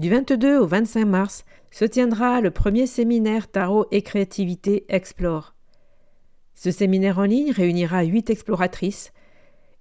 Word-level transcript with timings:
Du 0.00 0.08
22 0.08 0.56
au 0.56 0.66
25 0.66 1.04
mars 1.04 1.44
se 1.70 1.84
tiendra 1.84 2.40
le 2.40 2.50
premier 2.50 2.86
séminaire 2.86 3.50
Tarot 3.50 3.84
et 3.90 4.00
Créativité 4.00 4.86
Explore. 4.88 5.54
Ce 6.54 6.70
séminaire 6.70 7.18
en 7.18 7.24
ligne 7.24 7.52
réunira 7.52 8.04
huit 8.04 8.30
exploratrices 8.30 9.12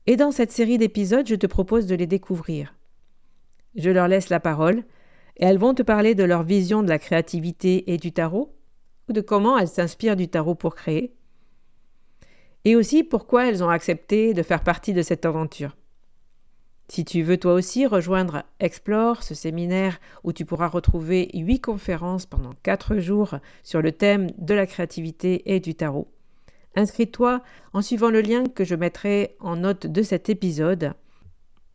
et 0.08 0.18
dans 0.18 0.32
cette 0.32 0.52
série 0.52 0.78
d'épisodes, 0.78 1.26
je 1.26 1.36
te 1.36 1.48
propose 1.48 1.88
de 1.88 1.96
les 1.96 2.06
découvrir. 2.06 2.76
Je 3.76 3.90
leur 3.92 4.10
laisse 4.10 4.28
la 4.28 4.42
parole 4.42 4.84
et 5.38 5.46
elles 5.46 5.58
vont 5.58 5.74
te 5.74 5.84
parler 5.84 6.16
de 6.16 6.26
leur 6.26 6.44
vision 6.44 6.84
de 6.84 6.90
la 6.90 7.00
créativité 7.00 7.94
et 7.94 7.96
du 7.96 8.12
tarot, 8.12 8.54
ou 9.08 9.14
de 9.14 9.22
comment 9.22 9.58
elles 9.58 9.70
s'inspirent 9.70 10.18
du 10.18 10.28
tarot 10.28 10.54
pour 10.54 10.76
créer, 10.76 11.14
et 12.66 12.76
aussi 12.76 13.06
pourquoi 13.06 13.48
elles 13.48 13.64
ont 13.64 13.70
accepté 13.70 14.34
de 14.34 14.44
faire 14.44 14.66
partie 14.66 14.92
de 14.92 15.02
cette 15.02 15.26
aventure. 15.26 15.78
Si 16.90 17.06
tu 17.06 17.22
veux 17.22 17.38
toi 17.38 17.54
aussi 17.54 17.86
rejoindre 17.86 18.44
Explore, 18.60 19.22
ce 19.22 19.36
séminaire 19.36 20.00
où 20.24 20.34
tu 20.34 20.44
pourras 20.44 20.68
retrouver 20.68 21.30
huit 21.36 21.62
conférences 21.62 22.26
pendant 22.26 22.54
quatre 22.64 22.98
jours 22.98 23.36
sur 23.62 23.84
le 23.84 23.92
thème 23.92 24.32
de 24.40 24.56
la 24.56 24.66
créativité 24.66 25.54
et 25.54 25.60
du 25.60 25.76
tarot, 25.76 26.08
inscris-toi 26.76 27.44
en 27.74 27.84
suivant 27.84 28.10
le 28.10 28.22
lien 28.22 28.44
que 28.44 28.64
je 28.64 28.74
mettrai 28.74 29.36
en 29.40 29.58
note 29.58 29.86
de 29.86 30.02
cet 30.02 30.30
épisode. 30.30 30.94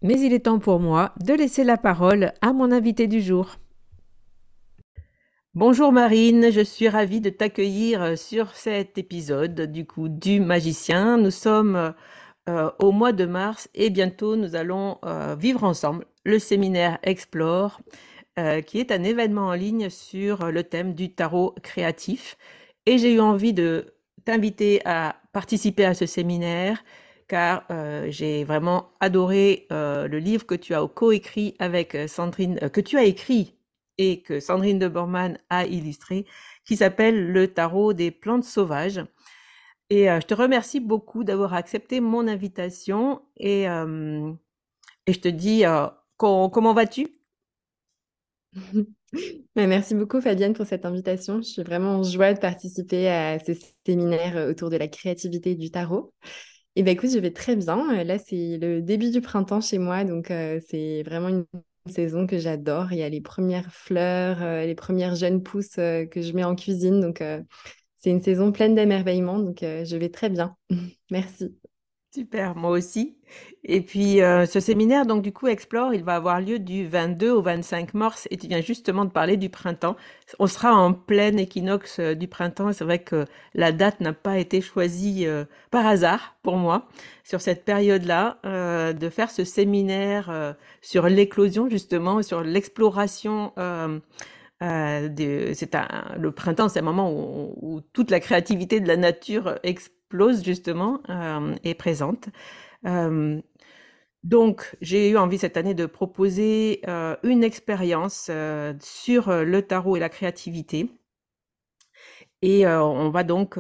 Mais 0.03 0.19
il 0.21 0.33
est 0.33 0.47
temps 0.47 0.59
pour 0.59 0.81
moi 0.81 1.15
de 1.25 1.33
laisser 1.33 1.63
la 1.63 1.77
parole 1.77 2.33
à 2.41 2.53
mon 2.53 2.73
invité 2.73 3.07
du 3.07 3.21
jour. 3.23 3.55
Bonjour 5.55 5.93
Marine, 5.93 6.51
je 6.51 6.61
suis 6.61 6.89
ravie 6.89 7.21
de 7.21 7.31
t'accueillir 7.31 8.19
sur 8.19 8.51
cet 8.51 8.99
épisode 8.99 9.71
du 9.71 9.87
coup 9.87 10.09
du 10.09 10.41
magicien. 10.41 11.19
Nous 11.19 11.31
sommes 11.31 11.95
euh, 12.49 12.71
au 12.79 12.93
mois 12.93 13.13
de 13.13 13.25
mars 13.25 13.69
et 13.75 13.89
bientôt 13.89 14.37
nous 14.37 14.55
allons 14.55 14.99
euh, 15.05 15.35
vivre 15.35 15.65
ensemble 15.65 16.05
le 16.25 16.39
séminaire 16.39 16.99
Explore, 17.03 17.81
euh, 18.39 18.61
qui 18.61 18.81
est 18.81 18.93
un 18.93 19.03
événement 19.03 19.49
en 19.49 19.53
ligne 19.55 19.89
sur 19.89 20.51
le 20.51 20.63
thème 20.63 20.95
du 20.95 21.15
tarot 21.15 21.55
créatif. 21.63 22.37
Et 22.87 22.99
j'ai 22.99 23.15
eu 23.15 23.21
envie 23.21 23.55
de 23.55 23.95
t'inviter 24.27 24.83
à 24.85 25.17
participer 25.33 25.85
à 25.87 25.95
ce 25.95 26.07
séminaire 26.07 26.85
car 27.29 27.67
j'ai 28.09 28.45
vraiment 28.45 28.91
adoré 29.01 29.67
le 29.71 30.19
livre 30.19 30.45
que 30.47 30.55
tu 30.55 30.75
as 30.75 30.87
coécrit 30.87 31.55
avec 31.59 31.97
Sandrine, 32.07 32.59
que 32.71 32.83
tu 32.83 32.99
as 32.99 33.05
écrit 33.05 33.55
et 33.99 34.21
que 34.21 34.41
Sandrine 34.41 34.79
de 34.79 34.89
Bormann 34.89 35.39
a 35.51 35.65
illustré, 35.67 36.27
qui 36.65 36.77
s'appelle 36.77 37.33
Le 37.33 37.49
tarot 37.49 37.93
des 37.93 38.11
plantes 38.11 38.45
sauvages. 38.45 39.01
Et 39.95 40.07
je 40.07 40.27
te 40.27 40.35
remercie 40.35 40.81
beaucoup 40.81 41.23
d'avoir 41.23 41.55
accepté 41.55 42.01
mon 42.01 42.27
invitation 42.27 43.23
et, 43.37 43.63
et 43.63 45.13
je 45.13 45.21
te 45.21 45.29
dis 45.29 45.63
comment 46.17 46.75
vas-tu? 46.75 47.07
Merci 49.55 49.95
beaucoup 49.95 50.21
Fabienne 50.21 50.53
pour 50.53 50.67
cette 50.67 50.85
invitation. 50.85 51.37
Je 51.41 51.47
suis 51.47 51.63
vraiment 51.63 51.99
en 52.01 52.03
joie 52.03 52.35
de 52.35 52.41
participer 52.41 53.09
à 53.09 53.39
ce 53.39 53.53
séminaire 53.87 54.49
autour 54.49 54.69
de 54.69 54.77
la 54.77 54.89
créativité 54.89 55.55
du 55.55 55.71
tarot. 55.71 56.13
Et 56.75 56.83
ben 56.83 56.91
écoute, 56.91 57.11
je 57.13 57.21
vais 57.21 57.31
très 57.31 57.55
bien. 57.55 58.03
Là, 58.03 58.19
c'est 58.19 58.59
le 58.59 58.83
début 58.83 59.13
du 59.13 59.21
printemps 59.21 59.61
chez 59.61 59.79
moi, 59.79 60.03
donc 60.03 60.27
c'est 60.69 61.05
vraiment 61.05 61.29
une 61.29 61.47
saison 61.89 62.27
que 62.27 62.41
j'adore. 62.41 62.91
Il 62.91 62.99
y 62.99 63.05
a 63.05 63.09
les 63.09 63.21
premières 63.21 63.73
fleurs, 63.73 64.41
les 64.67 64.75
premières 64.75 65.15
jeunes 65.15 65.41
pousses 65.41 65.77
que 65.77 66.21
je 66.21 66.33
mets 66.33 66.43
en 66.43 66.57
cuisine, 66.57 67.01
donc 67.01 67.23
c'est 68.05 68.11
une 68.11 68.21
saison 68.21 68.53
pleine 68.53 68.75
d'émerveillement, 68.75 69.39
donc 69.39 69.63
euh, 69.63 69.87
je 69.87 69.97
vais 69.97 70.11
très 70.11 70.29
bien. 70.29 70.55
Merci. 71.11 71.57
Super, 72.15 72.55
moi 72.55 72.71
aussi. 72.71 73.17
Et 73.65 73.81
puis 73.81 74.21
euh, 74.21 74.45
ce 74.45 74.61
séminaire, 74.61 75.07
donc 75.07 75.23
du 75.23 75.33
coup, 75.33 75.47
Explore, 75.47 75.95
il 75.95 76.05
va 76.05 76.17
avoir 76.17 76.43
lieu 76.43 76.59
du 76.59 76.87
22 76.87 77.31
au 77.31 77.41
25 77.41 77.95
mars 77.95 78.29
et 78.31 78.37
tu 78.37 78.47
viens 78.47 78.61
justement 78.61 79.07
de 79.07 79.11
parler 79.11 79.39
du 79.39 79.49
printemps. 79.49 79.97
On 80.39 80.47
sera 80.47 80.75
en 80.75 80.93
plein 80.93 81.35
équinoxe 81.39 81.99
euh, 81.99 82.15
du 82.15 82.29
printemps. 82.29 82.75
C'est 82.75 82.85
vrai 82.85 82.99
que 82.99 83.25
la 83.55 83.73
date 83.73 84.01
n'a 84.01 84.13
pas 84.13 84.37
été 84.37 84.61
choisie 84.61 85.27
par 85.71 85.87
hasard 85.87 86.37
pour 86.43 86.59
moi 86.59 86.87
sur 87.25 87.41
cette 87.41 87.65
période-là 87.65 88.39
de 88.93 89.09
faire 89.09 89.31
ce 89.31 89.45
séminaire 89.45 90.55
sur 90.83 91.09
l'éclosion 91.09 91.71
justement, 91.71 92.23
sur 92.23 92.43
l'exploration 92.43 93.53
euh, 94.63 95.09
c'est 95.55 95.77
le 96.17 96.31
printemps, 96.33 96.69
c'est 96.69 96.79
un 96.79 96.83
moment 96.83 97.13
où, 97.13 97.81
toute 97.93 98.11
la 98.11 98.21
créativité 98.21 98.81
de 98.81 98.89
la 98.89 98.97
nature 98.97 99.59
explose 99.63 100.45
justement, 100.45 101.01
euh, 101.11 101.55
est 101.65 101.75
présente. 101.75 102.29
Euh, 102.87 103.41
donc, 104.23 104.77
j'ai 104.81 105.11
eu 105.11 105.19
envie 105.19 105.39
cette 105.39 105.57
année 105.57 105.75
de 105.75 105.87
proposer 105.87 106.83
une 107.23 107.45
expérience 107.45 108.31
sur 108.81 109.31
le 109.31 109.61
tarot 109.63 109.97
et 109.97 110.01
la 110.01 110.09
créativité. 110.09 110.91
Et 112.41 112.67
on 112.67 113.11
va 113.11 113.23
donc 113.23 113.59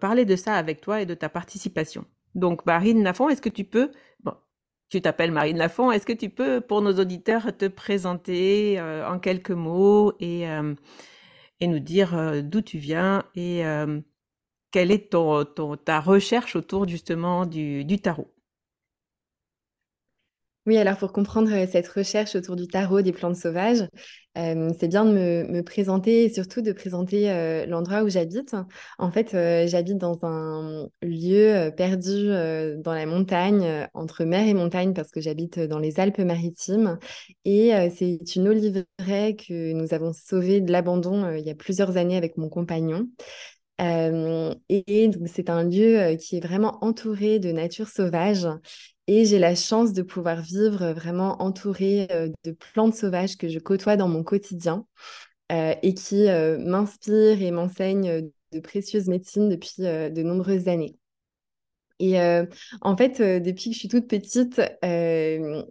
parler 0.00 0.24
de 0.24 0.36
ça 0.36 0.54
avec 0.54 0.80
toi 0.80 1.02
et 1.02 1.06
de 1.06 1.14
ta 1.14 1.28
participation. 1.28 2.06
Donc, 2.34 2.64
Marine 2.64 3.02
Lafont, 3.02 3.28
est-ce 3.28 3.42
que 3.42 3.50
tu 3.50 3.64
peux, 3.64 3.90
tu 4.88 5.00
t'appelles 5.02 5.32
Marine 5.32 5.58
Lafont, 5.58 5.90
est-ce 5.90 6.06
que 6.06 6.12
tu 6.12 6.30
peux, 6.30 6.60
pour 6.60 6.82
nos 6.82 6.94
auditeurs, 7.00 7.56
te 7.56 7.66
présenter 7.66 8.80
en 8.80 9.18
quelques 9.18 9.50
mots 9.50 10.12
et, 10.20 10.44
et 11.60 11.66
nous 11.66 11.78
dire 11.80 12.42
d'où 12.44 12.60
tu 12.62 12.78
viens 12.78 13.24
et 13.34 13.62
quelle 14.70 14.90
est 14.92 15.10
ton, 15.12 15.44
ta 15.84 16.00
recherche 16.00 16.56
autour 16.56 16.88
justement 16.88 17.46
du 17.46 18.00
tarot? 18.00 18.35
Oui, 20.66 20.78
alors 20.78 20.96
pour 20.96 21.12
comprendre 21.12 21.52
euh, 21.52 21.66
cette 21.70 21.86
recherche 21.86 22.34
autour 22.34 22.56
du 22.56 22.66
tarot 22.66 23.00
des 23.00 23.12
plantes 23.12 23.36
sauvages, 23.36 23.84
euh, 24.36 24.70
c'est 24.80 24.88
bien 24.88 25.04
de 25.04 25.12
me, 25.12 25.62
présenter 25.62 26.24
et 26.24 26.28
surtout 26.28 26.60
de 26.60 26.72
présenter 26.72 27.30
euh, 27.30 27.66
l'endroit 27.66 28.02
où 28.02 28.08
j'habite. 28.08 28.56
En 28.98 29.12
fait, 29.12 29.30
j'habite 29.68 29.96
dans 29.96 30.18
un 30.24 30.88
lieu 31.02 31.70
perdu 31.76 32.26
dans 32.82 32.94
la 32.94 33.06
montagne, 33.06 33.88
entre 33.94 34.24
mer 34.24 34.46
et 34.48 34.54
montagne, 34.54 34.92
parce 34.92 35.10
que 35.12 35.20
j'habite 35.20 35.60
dans 35.60 35.78
les 35.78 36.00
Alpes-Maritimes. 36.00 36.98
Et 37.44 37.70
c'est 37.94 38.36
une 38.36 38.48
oliveraie 38.48 39.36
que 39.36 39.72
nous 39.72 39.94
avons 39.94 40.12
sauvée 40.12 40.60
de 40.60 40.72
l'abandon 40.72 41.30
il 41.30 41.46
y 41.46 41.50
a 41.50 41.54
plusieurs 41.54 41.96
années 41.96 42.16
avec 42.16 42.36
mon 42.36 42.48
compagnon. 42.48 43.08
et 43.78 45.08
donc, 45.08 45.28
c'est 45.32 45.48
un 45.48 45.64
lieu 45.64 46.16
qui 46.16 46.36
est 46.36 46.46
vraiment 46.46 46.78
entouré 46.82 47.38
de 47.38 47.52
nature 47.52 47.88
sauvage 47.88 48.46
et 49.06 49.24
j'ai 49.24 49.38
la 49.38 49.54
chance 49.54 49.92
de 49.92 50.02
pouvoir 50.02 50.42
vivre 50.42 50.92
vraiment 50.92 51.40
entourée 51.42 52.08
euh, 52.10 52.28
de 52.44 52.52
plantes 52.52 52.94
sauvages 52.94 53.36
que 53.36 53.48
je 53.48 53.58
côtoie 53.58 53.96
dans 53.96 54.08
mon 54.08 54.24
quotidien 54.24 54.86
euh, 55.52 55.74
et 55.82 55.94
qui 55.94 56.28
euh, 56.28 56.58
m'inspirent 56.58 57.42
et 57.42 57.50
m'enseignent 57.50 58.30
de 58.52 58.60
précieuses 58.60 59.08
médecines 59.08 59.48
depuis 59.48 59.74
de 59.78 60.22
nombreuses 60.22 60.68
années. 60.68 60.96
Et 61.98 62.20
euh, 62.20 62.44
en 62.82 62.96
fait, 62.96 63.20
euh, 63.20 63.40
depuis 63.40 63.70
que 63.70 63.74
je 63.74 63.78
suis 63.78 63.88
toute 63.88 64.06
petite, 64.06 64.60
euh, 64.84 65.62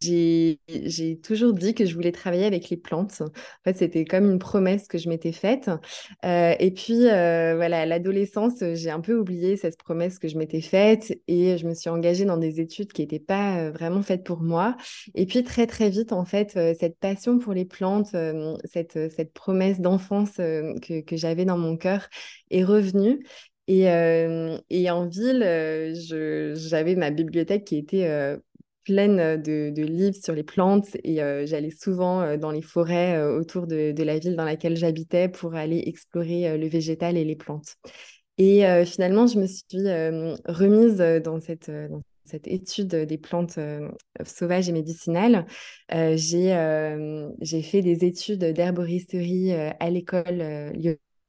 j'ai 0.00 1.20
toujours 1.22 1.54
dit 1.54 1.74
que 1.74 1.86
je 1.86 1.94
voulais 1.94 2.12
travailler 2.12 2.44
avec 2.44 2.68
les 2.68 2.76
plantes. 2.76 3.22
En 3.22 3.30
fait, 3.64 3.78
c'était 3.78 4.04
comme 4.04 4.30
une 4.30 4.38
promesse 4.38 4.88
que 4.88 4.98
je 4.98 5.08
m'étais 5.08 5.32
faite. 5.32 5.70
et 6.22 6.72
puis, 6.76 7.02
voilà, 7.04 7.80
à 7.80 7.86
l'adolescence, 7.86 8.62
j'ai 8.74 8.90
un 8.90 9.00
peu 9.00 9.14
oublié 9.18 9.56
cette 9.56 9.78
promesse 9.78 10.18
que 10.18 10.28
je 10.28 10.36
m'étais 10.36 10.60
faite 10.60 11.18
et 11.28 11.56
je 11.56 11.66
me 11.66 11.74
suis 11.74 11.90
engagée 11.90 12.24
dans 12.24 12.36
des 12.36 12.60
études 12.60 12.92
qui 12.92 13.02
n'étaient 13.02 13.18
pas 13.18 13.70
vraiment 13.70 14.02
faites 14.02 14.24
pour 14.24 14.40
moi. 14.42 14.76
Et 15.14 15.26
puis, 15.26 15.42
très, 15.44 15.66
très 15.66 15.88
vite, 15.90 16.12
en 16.12 16.24
fait, 16.24 16.52
cette 16.78 16.98
passion 16.98 17.38
pour 17.38 17.54
les 17.54 17.64
plantes, 17.64 18.14
cette, 18.64 19.10
cette 19.10 19.32
promesse 19.32 19.80
d'enfance 19.80 20.32
que, 20.36 21.00
que 21.00 21.16
j'avais 21.16 21.44
dans 21.44 21.58
mon 21.58 21.76
cœur 21.76 22.08
est 22.50 22.64
revenue. 22.64 23.24
Et, 23.70 23.88
euh, 23.88 24.58
et 24.68 24.90
en 24.90 25.06
ville, 25.06 25.44
euh, 25.44 26.54
j'avais 26.56 26.96
ma 26.96 27.12
bibliothèque 27.12 27.64
qui 27.64 27.76
était 27.76 28.04
euh, 28.08 28.36
pleine 28.82 29.40
de, 29.40 29.72
livres 29.80 30.16
sur 30.20 30.34
les 30.34 30.42
plantes 30.42 30.96
et 31.04 31.18
j'allais 31.46 31.70
souvent 31.70 32.36
dans 32.36 32.50
les 32.50 32.62
forêts 32.62 33.22
autour 33.22 33.68
de, 33.68 33.92
de, 33.92 34.02
la 34.02 34.18
ville 34.18 34.34
dans 34.34 34.44
laquelle 34.44 34.76
j'habitais 34.76 35.28
pour 35.28 35.54
aller 35.54 35.84
explorer 35.86 36.58
le 36.58 36.66
végétal 36.66 37.16
et 37.16 37.24
les 37.24 37.36
plantes. 37.36 37.76
Et 38.38 38.64
finalement, 38.86 39.28
je 39.28 39.38
me 39.38 39.46
suis 39.46 39.84
remise 40.46 40.96
dans 41.22 41.38
cette, 41.38 41.70
dans 41.70 42.02
cette 42.24 42.48
étude 42.48 42.88
des 42.88 43.18
plantes 43.18 43.60
sauvages 44.24 44.68
et 44.68 44.72
médicinales. 44.72 45.46
J'ai 45.92 47.62
fait 47.62 47.82
des 47.82 48.04
études 48.04 48.44
d'herboristerie 48.44 49.52
à 49.52 49.90
l'école 49.90 50.72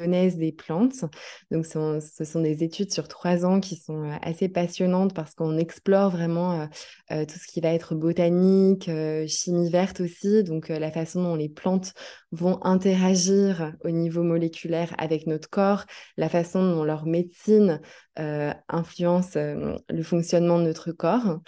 des 0.07 0.51
plantes. 0.51 1.05
Donc, 1.51 1.65
ce 1.65 2.25
sont, 2.25 2.41
des 2.41 2.63
études 2.63 2.91
sur 2.91 3.07
trois 3.07 3.45
ans 3.45 3.59
qui 3.59 3.75
sont 3.75 4.03
euh, 4.03 4.15
assez 4.21 4.49
passionnantes 4.49 5.13
parce 5.13 5.35
qu'on 5.35 5.57
explore 5.57 6.11
vraiment 6.11 6.61
euh, 6.61 6.65
euh, 7.11 7.25
tout 7.25 7.37
ce 7.37 7.47
qui 7.47 7.61
va 7.61 7.73
être 7.73 7.95
botanique, 7.95 8.89
chimie 9.27 9.69
verte 9.69 10.01
aussi, 10.01 10.43
donc 10.43 10.69
la 10.69 10.91
façon 10.91 11.23
dont 11.23 11.35
les 11.35 11.49
plantes 11.49 11.93
vont 12.31 12.63
interagir 12.63 13.73
au 13.83 13.89
niveau 13.89 14.23
moléculaire 14.23 14.93
avec 14.97 15.27
notre 15.27 15.49
corps, 15.49 15.85
la 16.17 16.29
façon 16.29 16.63
dont 16.63 16.83
leur 16.83 17.05
médecine 17.05 17.81
influence 18.15 19.35
le 19.35 20.03
fonctionnement 20.03 20.59
de 20.59 20.63
notre 20.63 20.91
corps 20.91 21.39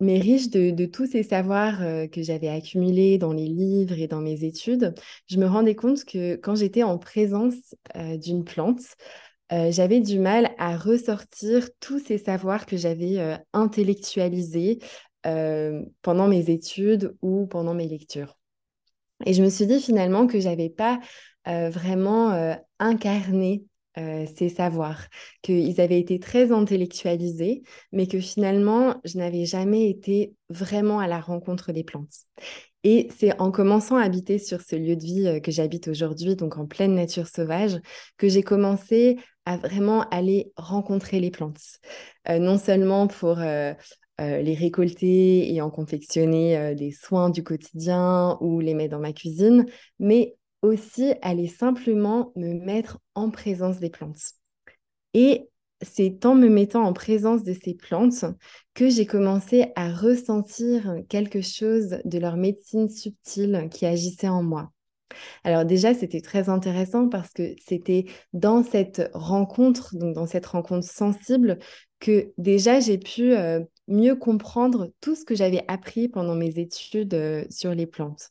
mais 0.00 0.18
riche 0.18 0.50
de, 0.50 0.86
tous 0.86 1.06
ces 1.06 1.22
savoirs 1.22 1.82
euh, 1.82 2.06
que 2.06 2.22
j'avais 2.22 2.48
accumulés 2.48 3.18
dans 3.18 3.32
les 3.32 3.46
livres 3.46 3.98
et 3.98 4.08
dans 4.08 4.20
mes 4.20 4.44
études, 4.44 4.94
je 5.28 5.38
me 5.38 5.46
rendais 5.46 5.74
compte 5.74 6.04
que 6.04 6.36
quand 6.36 6.56
j'étais 6.56 6.82
en 6.82 6.98
présence 6.98 7.74
euh, 7.96 8.16
d'une 8.16 8.44
plante, 8.44 8.82
euh, 9.52 9.70
j'avais 9.70 10.00
du 10.00 10.18
mal 10.18 10.50
à 10.58 10.76
ressortir 10.76 11.68
tous 11.80 11.98
ces 11.98 12.18
savoirs 12.18 12.66
que 12.66 12.76
j'avais 12.76 13.38
intellectualisés 13.52 14.78
pendant 16.02 16.28
mes 16.28 16.50
études 16.50 17.16
ou 17.22 17.46
pendant 17.46 17.72
mes 17.72 17.88
lectures. 17.88 18.36
Et 19.24 19.32
je 19.32 19.42
me 19.42 19.48
suis 19.48 19.66
dit 19.66 19.80
finalement 19.80 20.26
que 20.26 20.38
j'avais 20.38 20.68
pas 20.68 21.00
vraiment 21.46 22.56
incarné 22.78 23.64
euh, 23.96 24.26
ces 24.34 24.48
savoirs, 24.48 25.06
qu'ils 25.42 25.80
avaient 25.80 26.00
été 26.00 26.18
très 26.18 26.50
intellectualisés, 26.50 27.62
mais 27.92 28.08
que 28.08 28.18
finalement, 28.18 29.00
je 29.04 29.18
n'avais 29.18 29.44
jamais 29.44 29.88
été 29.88 30.34
vraiment 30.48 30.98
à 30.98 31.06
la 31.06 31.20
rencontre 31.20 31.70
des 31.70 31.84
plantes. 31.84 32.14
Et 32.82 33.08
c'est 33.16 33.40
en 33.40 33.52
commençant 33.52 33.96
à 33.96 34.02
habiter 34.02 34.38
sur 34.38 34.62
ce 34.62 34.74
lieu 34.74 34.96
de 34.96 35.04
vie 35.04 35.28
euh, 35.28 35.40
que 35.40 35.52
j'habite 35.52 35.86
aujourd'hui, 35.86 36.34
donc 36.34 36.58
en 36.58 36.66
pleine 36.66 36.94
nature 36.94 37.28
sauvage, 37.28 37.78
que 38.18 38.28
j'ai 38.28 38.42
commencé 38.42 39.16
à 39.44 39.56
vraiment 39.56 40.08
aller 40.10 40.52
rencontrer 40.56 41.20
les 41.20 41.30
plantes. 41.30 41.62
Euh, 42.28 42.40
non 42.40 42.58
seulement 42.58 43.06
pour 43.06 43.38
les 44.20 44.54
récolter 44.54 45.52
et 45.52 45.60
en 45.60 45.70
confectionner 45.70 46.74
des 46.76 46.92
soins 46.92 47.30
du 47.30 47.42
quotidien 47.42 48.38
ou 48.40 48.60
les 48.60 48.72
mettre 48.72 48.92
dans 48.92 49.00
ma 49.00 49.12
cuisine, 49.12 49.66
mais 49.98 50.36
aussi 50.64 51.14
aller 51.22 51.48
simplement 51.48 52.32
me 52.36 52.54
mettre 52.54 52.98
en 53.14 53.30
présence 53.30 53.78
des 53.78 53.90
plantes. 53.90 54.32
Et 55.12 55.48
c'est 55.82 56.24
en 56.24 56.34
me 56.34 56.48
mettant 56.48 56.84
en 56.84 56.92
présence 56.92 57.44
de 57.44 57.52
ces 57.52 57.74
plantes 57.74 58.24
que 58.74 58.88
j'ai 58.88 59.06
commencé 59.06 59.66
à 59.76 59.92
ressentir 59.92 60.96
quelque 61.08 61.42
chose 61.42 61.98
de 62.04 62.18
leur 62.18 62.36
médecine 62.36 62.88
subtile 62.88 63.68
qui 63.70 63.86
agissait 63.86 64.28
en 64.28 64.42
moi. 64.42 64.70
Alors 65.44 65.64
déjà, 65.64 65.94
c'était 65.94 66.20
très 66.20 66.48
intéressant 66.48 67.08
parce 67.08 67.32
que 67.32 67.54
c'était 67.64 68.06
dans 68.32 68.64
cette 68.64 69.10
rencontre, 69.14 69.94
donc 69.96 70.14
dans 70.14 70.26
cette 70.26 70.46
rencontre 70.46 70.86
sensible, 70.86 71.58
que 72.00 72.32
déjà 72.36 72.80
j'ai 72.80 72.98
pu 72.98 73.32
euh, 73.34 73.60
mieux 73.86 74.16
comprendre 74.16 74.90
tout 75.00 75.14
ce 75.14 75.24
que 75.24 75.34
j'avais 75.34 75.64
appris 75.68 76.08
pendant 76.08 76.34
mes 76.34 76.58
études 76.58 77.14
euh, 77.14 77.44
sur 77.50 77.74
les 77.74 77.86
plantes. 77.86 78.30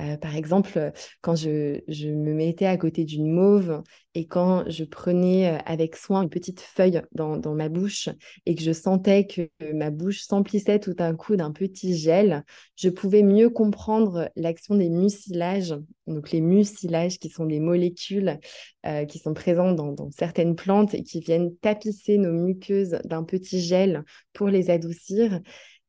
Euh, 0.00 0.16
par 0.16 0.36
exemple, 0.36 0.92
quand 1.22 1.34
je, 1.34 1.80
me 2.08 2.32
mettais 2.32 2.66
à 2.66 2.76
côté 2.76 3.04
d'une 3.04 3.32
mauve 3.32 3.82
et 4.14 4.26
quand 4.26 4.68
je 4.68 4.84
prenais 4.84 5.50
euh, 5.50 5.58
avec 5.66 5.96
soin 5.96 6.22
une 6.22 6.30
petite 6.30 6.60
feuille 6.60 7.02
dans, 7.12 7.38
ma 7.54 7.68
bouche 7.68 8.08
et 8.46 8.54
que 8.54 8.62
je 8.62 8.72
sentais 8.72 9.26
que 9.26 9.48
ma 9.72 9.90
bouche 9.90 10.20
s'emplissait 10.20 10.78
tout 10.78 10.94
d'un 10.94 11.16
coup 11.16 11.36
d'un 11.36 11.50
petit 11.50 11.96
gel, 11.96 12.44
je 12.76 12.88
pouvais 12.88 13.22
mieux 13.22 13.50
comprendre 13.50 14.30
l'action 14.36 14.76
des 14.76 14.88
mucilages. 14.88 15.74
Donc 16.06 16.30
les 16.30 16.40
mucilages 16.40 17.18
qui 17.18 17.28
sont 17.28 17.46
des 17.46 17.60
molécules 17.60 18.38
euh, 18.86 19.04
qui 19.04 19.18
sont 19.18 19.34
présentes 19.34 19.76
dans, 19.76 19.92
dans 19.92 20.10
certaines 20.12 20.54
plantes 20.54 20.94
et 20.94 21.02
qui 21.02 21.20
viennent 21.20 21.54
tapisser 21.56 22.18
nos 22.18 22.32
muqueuses 22.32 22.98
d'un 23.04 23.24
petit 23.24 23.60
gel 23.60 24.04
pour 24.32 24.48
les 24.48 24.70
adoucir. 24.70 25.40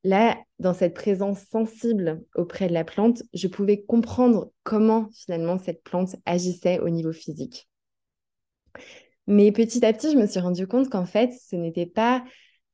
Là, 0.04 0.38
dans 0.60 0.74
cette 0.74 0.94
présence 0.94 1.42
sensible 1.52 2.24
auprès 2.36 2.68
de 2.68 2.74
la 2.74 2.86
plante, 2.86 3.24
je 3.34 3.48
pouvais 3.48 3.82
comprendre 3.84 4.52
comment 4.64 5.10
finalement 5.14 5.58
cette 5.58 5.84
plante 5.84 6.16
agissait 6.26 6.80
au 6.80 6.90
niveau 6.90 7.12
physique. 7.12 7.68
Mais 9.28 9.52
petit 9.52 9.86
à 9.86 9.94
petit, 9.94 10.12
je 10.12 10.18
me 10.18 10.26
suis 10.26 10.40
rendu 10.40 10.68
compte 10.68 10.90
qu'en 10.90 11.06
fait, 11.06 11.32
ce 11.34 11.56
n'était 11.56 11.86
pas 11.86 12.24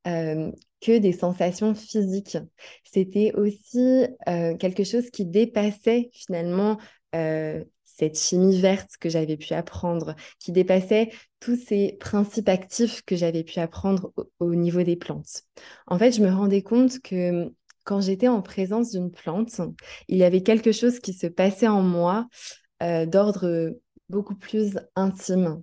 euh, 0.07 0.51
que 0.81 0.97
des 0.99 1.13
sensations 1.13 1.73
physiques. 1.73 2.37
C'était 2.83 3.33
aussi 3.33 4.05
euh, 4.29 4.55
quelque 4.55 4.83
chose 4.83 5.09
qui 5.09 5.25
dépassait 5.25 6.11
finalement 6.13 6.77
euh, 7.15 7.63
cette 7.97 8.17
chimie 8.17 8.59
verte 8.59 8.97
que 8.99 9.09
j'avais 9.09 9.37
pu 9.37 9.53
apprendre, 9.53 10.15
qui 10.39 10.51
dépassait 10.51 11.11
tous 11.39 11.55
ces 11.55 11.93
principes 11.99 12.49
actifs 12.49 13.03
que 13.03 13.15
j'avais 13.15 13.43
pu 13.43 13.59
apprendre 13.59 14.11
au, 14.39 14.53
niveau 14.53 14.83
des 14.83 14.97
plantes. 14.97 15.43
En 15.87 15.97
fait, 15.97 16.11
je 16.11 16.21
me 16.21 16.29
rendais 16.29 16.61
compte 16.61 16.99
que 16.99 17.51
quand 17.85 18.01
j'étais 18.01 18.27
en 18.27 18.41
présence 18.41 18.91
d'une 18.91 19.11
plante, 19.11 19.61
il 20.09 20.17
y 20.17 20.23
avait 20.23 20.41
quelque 20.41 20.73
chose 20.73 20.99
qui 20.99 21.13
se 21.13 21.27
passait 21.27 21.67
en 21.67 21.81
moi 21.81 22.27
euh, 22.83 23.05
d'ordre 23.05 23.71
beaucoup 24.09 24.35
plus 24.35 24.77
intime. 24.95 25.61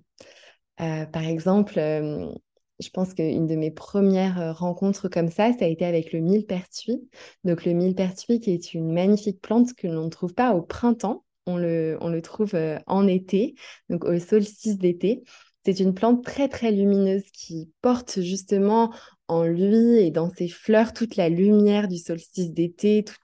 Euh, 0.81 1.05
par 1.05 1.23
exemple, 1.23 1.77
euh, 1.77 2.31
je 2.79 2.89
pense 2.89 3.13
qu'une 3.13 3.45
de 3.45 3.55
mes 3.55 3.71
premières 3.71 4.57
rencontres 4.57 5.07
comme 5.07 5.29
ça, 5.29 5.51
ça 5.53 5.65
a 5.65 5.67
été 5.67 5.85
avec 5.85 6.13
le 6.13 6.19
millepertuis. 6.19 7.07
Donc 7.43 7.65
le 7.65 7.73
millepertuis 7.73 8.39
qui 8.39 8.51
est 8.51 8.73
une 8.73 8.91
magnifique 8.91 9.39
plante 9.39 9.73
que 9.75 9.87
l'on 9.87 10.05
ne 10.05 10.09
trouve 10.09 10.33
pas 10.33 10.55
au 10.55 10.63
printemps, 10.63 11.23
on 11.45 11.57
le, 11.57 11.97
on 12.01 12.09
le 12.09 12.21
trouve 12.21 12.55
en 12.87 13.07
été, 13.07 13.55
donc 13.89 14.05
au 14.05 14.17
solstice 14.19 14.77
d'été. 14.77 15.23
C'est 15.65 15.79
une 15.79 15.93
plante 15.93 16.23
très 16.23 16.49
très 16.49 16.71
lumineuse 16.71 17.23
qui 17.31 17.71
porte 17.81 18.21
justement 18.21 18.93
en 19.27 19.45
lui 19.45 19.97
et 19.97 20.11
dans 20.11 20.29
ses 20.29 20.49
fleurs 20.49 20.93
toute 20.93 21.15
la 21.15 21.29
lumière 21.29 21.87
du 21.87 21.97
solstice 21.97 22.51
d'été, 22.51 23.03
tout 23.03 23.15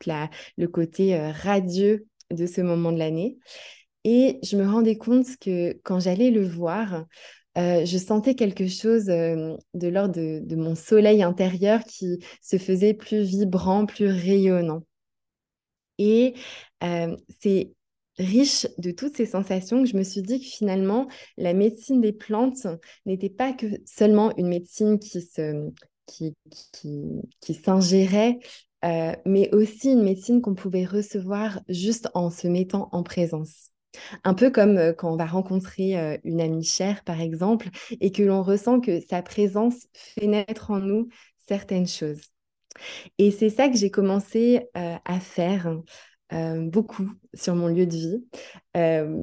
le 0.58 0.68
côté 0.68 1.18
radieux 1.32 2.08
de 2.32 2.46
ce 2.46 2.62
moment 2.62 2.92
de 2.92 3.00
l'année. 3.00 3.38
Et 4.06 4.40
je 4.44 4.56
me 4.56 4.66
rendais 4.66 4.98
compte 4.98 5.28
que 5.42 5.78
quand 5.84 6.00
j'allais 6.00 6.32
le 6.32 6.48
voir, 6.48 7.06
euh, 7.58 7.86
je 7.86 7.98
sentais 7.98 8.36
quelque 8.36 8.68
chose 8.68 9.10
euh, 9.10 9.56
de 9.74 9.88
l'ordre 9.88 10.14
de, 10.14 10.56
mon 10.56 10.76
soleil 10.76 11.24
intérieur 11.24 11.84
qui 11.84 12.20
se 12.42 12.58
faisait 12.58 12.94
plus 12.94 13.22
vibrant, 13.22 13.86
plus 13.86 14.08
rayonnant. 14.08 14.84
Et 15.98 16.34
euh, 16.84 17.16
c'est 17.42 17.72
riche 18.20 18.68
de 18.78 18.92
toutes 18.92 19.16
ces 19.16 19.26
sensations 19.26 19.82
que 19.82 19.90
je 19.90 19.98
me 19.98 20.04
suis 20.04 20.22
dit 20.22 20.40
que 20.40 20.46
finalement, 20.46 21.08
la 21.38 21.54
médecine 21.54 22.02
des 22.02 22.14
plantes 22.14 22.68
n'était 23.06 23.30
pas 23.30 23.54
que 23.54 23.66
seulement 23.86 24.36
une 24.38 24.50
médecine 24.50 25.00
qui 25.00 25.22
se, 25.22 25.72
qui, 26.06 26.36
qui, 26.72 27.02
qui 27.40 27.54
s'ingérait, 27.54 28.40
mais 29.26 29.54
aussi 29.54 29.92
une 29.92 30.04
médecine 30.04 30.42
qu'on 30.42 30.56
pouvait 30.56 30.86
recevoir 30.86 31.62
juste 31.70 32.10
en 32.14 32.30
se 32.30 32.48
mettant 32.48 32.90
en 32.92 33.04
présence. 33.04 33.72
Un 34.24 34.34
peu 34.34 34.52
comme 34.52 34.94
quand 34.98 35.12
on 35.12 35.18
va 35.18 35.26
rencontrer 35.26 36.20
une 36.24 36.42
amie 36.42 36.64
chère, 36.64 37.04
par 37.04 37.22
exemple, 37.22 37.70
et 38.00 38.12
que 38.12 38.24
l'on 38.24 38.44
ressent 38.44 38.80
que 38.80 39.00
sa 39.02 39.22
présence 39.22 39.88
fait 39.94 40.28
naître 40.28 40.72
en 40.72 40.80
nous 40.80 41.08
certaines 41.48 41.88
choses. 41.88 42.22
Et 43.18 43.32
c'est 43.32 43.50
ça 43.50 43.68
que 43.68 43.76
j'ai 43.76 43.92
commencé 43.92 44.68
à 44.74 45.20
faire 45.20 45.76
beaucoup 46.31 47.09
sur 47.33 47.55
mon 47.55 47.67
lieu 47.67 47.86
de 47.86 47.95
vie. 47.95 48.25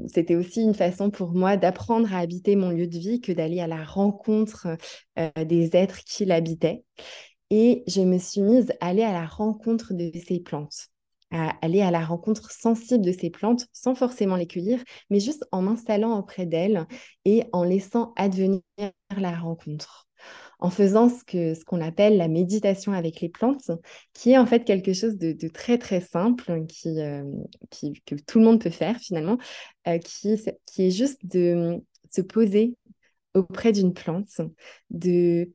C'était 0.08 0.34
aussi 0.34 0.62
une 0.62 0.74
façon 0.74 1.10
pour 1.10 1.32
moi 1.32 1.56
d'apprendre 1.56 2.12
à 2.14 2.18
habiter 2.18 2.56
mon 2.56 2.70
lieu 2.70 2.86
de 2.86 2.98
vie 2.98 3.20
que 3.20 3.32
d'aller 3.32 3.60
à 3.60 3.66
la 3.66 3.84
rencontre 3.84 4.76
des 5.36 5.76
êtres 5.76 6.04
qui 6.04 6.24
l'habitaient. 6.24 6.84
Et 7.50 7.84
je 7.86 8.00
me 8.00 8.18
suis 8.18 8.40
mise 8.40 8.72
à 8.80 8.88
aller 8.88 9.02
à 9.02 9.12
la 9.12 9.26
rencontre 9.26 9.94
de 9.94 10.10
ces 10.26 10.40
plantes 10.40 10.88
à 11.30 11.54
aller 11.62 11.82
à 11.82 11.90
la 11.90 12.04
rencontre 12.04 12.50
sensible 12.50 13.04
de 13.04 13.12
ces 13.12 13.30
plantes 13.30 13.66
sans 13.72 13.94
forcément 13.94 14.36
les 14.36 14.46
cueillir, 14.46 14.82
mais 15.10 15.20
juste 15.20 15.44
en 15.52 15.62
m'installant 15.62 16.18
auprès 16.18 16.46
d'elles 16.46 16.86
et 17.24 17.44
en 17.52 17.64
laissant 17.64 18.12
advenir 18.16 18.62
la 19.16 19.36
rencontre. 19.36 20.05
En 20.58 20.70
faisant 20.70 21.10
ce 21.10 21.22
que 21.22 21.54
ce 21.54 21.64
qu'on 21.64 21.82
appelle 21.82 22.16
la 22.16 22.28
méditation 22.28 22.92
avec 22.92 23.20
les 23.20 23.28
plantes, 23.28 23.70
qui 24.14 24.30
est 24.30 24.38
en 24.38 24.46
fait 24.46 24.64
quelque 24.64 24.94
chose 24.94 25.16
de, 25.18 25.48
très 25.48 25.76
très 25.76 26.00
simple, 26.00 26.64
qui, 26.66 27.00
euh, 27.00 27.24
qui, 27.70 28.00
que 28.06 28.14
tout 28.14 28.38
le 28.38 28.44
monde 28.46 28.60
peut 28.60 28.70
faire 28.70 28.96
finalement, 28.98 29.36
euh, 29.86 29.98
qui, 29.98 30.40
qui 30.64 30.86
est 30.86 30.90
juste 30.90 31.20
de 31.24 31.82
se 32.10 32.22
poser 32.22 32.74
auprès 33.34 33.72
d'une 33.72 33.92
plante, 33.92 34.40
de 34.90 35.52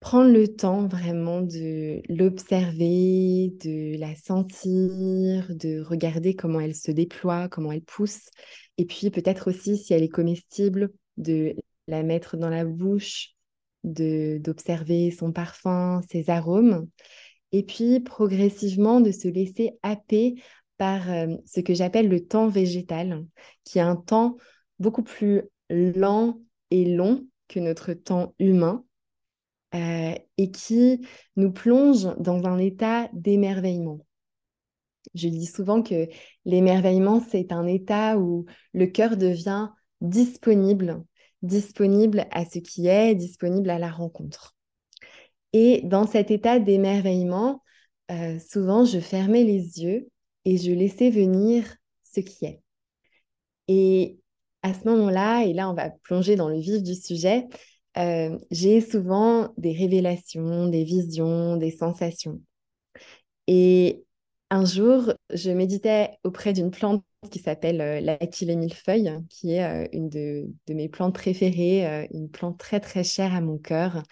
prendre 0.00 0.32
le 0.32 0.48
temps 0.48 0.86
vraiment 0.86 1.42
de 1.42 2.00
l'observer, 2.08 3.52
de 3.62 3.98
la 3.98 4.14
sentir, 4.16 5.54
de 5.54 5.82
regarder 5.82 6.34
comment 6.34 6.60
elle 6.60 6.74
se 6.74 6.90
déploie, 6.90 7.48
comment 7.48 7.70
elle 7.70 7.82
pousse, 7.82 8.30
et 8.78 8.86
puis 8.86 9.10
peut-être 9.10 9.50
aussi 9.50 9.76
si 9.76 9.92
elle 9.92 10.02
est 10.02 10.08
comestible, 10.08 10.90
de 11.18 11.54
la 11.86 12.02
mettre 12.02 12.38
dans 12.38 12.48
la 12.48 12.64
bouche, 12.64 13.34
d'observer 13.84 15.10
son 15.10 15.32
parfum, 15.32 16.00
ses 16.08 16.30
arômes, 16.30 16.88
et 17.52 17.62
puis 17.62 18.00
progressivement 18.00 19.00
de 19.00 19.10
se 19.10 19.28
laisser 19.28 19.78
happer 19.82 20.36
par 20.78 21.10
euh, 21.10 21.36
ce 21.46 21.60
que 21.60 21.74
j'appelle 21.74 22.08
le 22.08 22.26
temps 22.26 22.48
végétal, 22.48 23.24
qui 23.64 23.78
est 23.78 23.82
un 23.82 23.96
temps 23.96 24.36
beaucoup 24.78 25.02
plus 25.02 25.42
lent 25.68 26.40
et 26.70 26.84
long 26.84 27.26
que 27.48 27.60
notre 27.60 27.92
temps 27.92 28.34
humain 28.38 28.84
euh, 29.74 30.14
et 30.38 30.50
qui 30.50 31.06
nous 31.36 31.52
plonge 31.52 32.08
dans 32.18 32.46
un 32.46 32.58
état 32.58 33.08
d'émerveillement. 33.12 34.00
Je 35.14 35.28
dis 35.28 35.46
souvent 35.46 35.82
que 35.82 36.08
l'émerveillement, 36.44 37.20
c'est 37.20 37.52
un 37.52 37.66
état 37.66 38.18
où 38.18 38.46
le 38.72 38.86
cœur 38.86 39.16
devient 39.16 39.68
disponible, 40.00 41.02
disponible 41.42 42.26
à 42.30 42.44
ce 42.44 42.58
qui 42.58 42.86
est, 42.86 43.14
disponible 43.14 43.70
à 43.70 43.78
la 43.78 43.90
rencontre. 43.90 44.56
Et 45.52 45.80
dans 45.84 46.06
cet 46.06 46.30
état 46.30 46.58
d'émerveillement, 46.58 47.62
euh, 48.10 48.38
souvent, 48.38 48.84
je 48.84 48.98
fermais 48.98 49.44
les 49.44 49.82
yeux 49.82 50.08
et 50.44 50.56
je 50.56 50.72
laissais 50.72 51.10
venir 51.10 51.76
ce 52.02 52.20
qui 52.20 52.44
est. 52.44 52.60
Et 53.68 54.18
à 54.62 54.74
ce 54.74 54.84
moment-là, 54.84 55.44
et 55.44 55.52
là, 55.52 55.70
on 55.70 55.74
va 55.74 55.90
plonger 55.90 56.36
dans 56.36 56.48
le 56.48 56.58
vif 56.58 56.82
du 56.82 56.94
sujet, 56.94 57.46
euh, 57.96 58.38
j'ai 58.50 58.80
souvent 58.80 59.52
des 59.56 59.72
révélations, 59.72 60.68
des 60.68 60.84
visions, 60.84 61.56
des 61.56 61.70
sensations. 61.70 62.40
Et 63.46 64.04
un 64.50 64.64
jour, 64.64 65.12
je 65.32 65.50
méditais 65.50 66.18
auprès 66.24 66.52
d'une 66.52 66.70
plante 66.70 67.04
qui 67.30 67.38
s'appelle 67.38 67.80
euh, 67.80 68.00
la 68.00 68.18
millefeuille, 68.56 69.12
qui 69.28 69.52
est 69.54 69.64
euh, 69.64 69.88
une 69.92 70.08
de, 70.08 70.48
mes 70.68 70.88
plantes 70.88 71.14
préférées, 71.14 72.08
une 72.12 72.30
plante 72.30 72.58
très 72.58 72.80
très 72.80 73.04
chère 73.04 73.34
à 73.34 73.40
mon 73.40 73.58
cœur, 73.58 74.02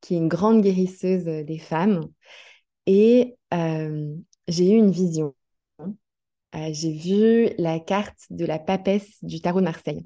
qui 0.00 0.14
est 0.14 0.18
une 0.18 0.28
grande 0.28 0.62
guérisseuse 0.62 1.24
des 1.24 1.58
femmes. 1.58 2.08
Et 2.86 3.36
j'ai 4.48 4.70
eu 4.70 4.76
une 4.76 4.90
vision. 4.90 5.34
j'ai 6.54 6.92
vu 6.92 7.50
la 7.58 7.80
carte 7.80 8.26
de 8.30 8.44
la 8.44 8.58
papesse 8.58 9.18
du 9.22 9.40
tarot 9.40 9.60
de 9.60 9.64
Marseille. 9.64 10.04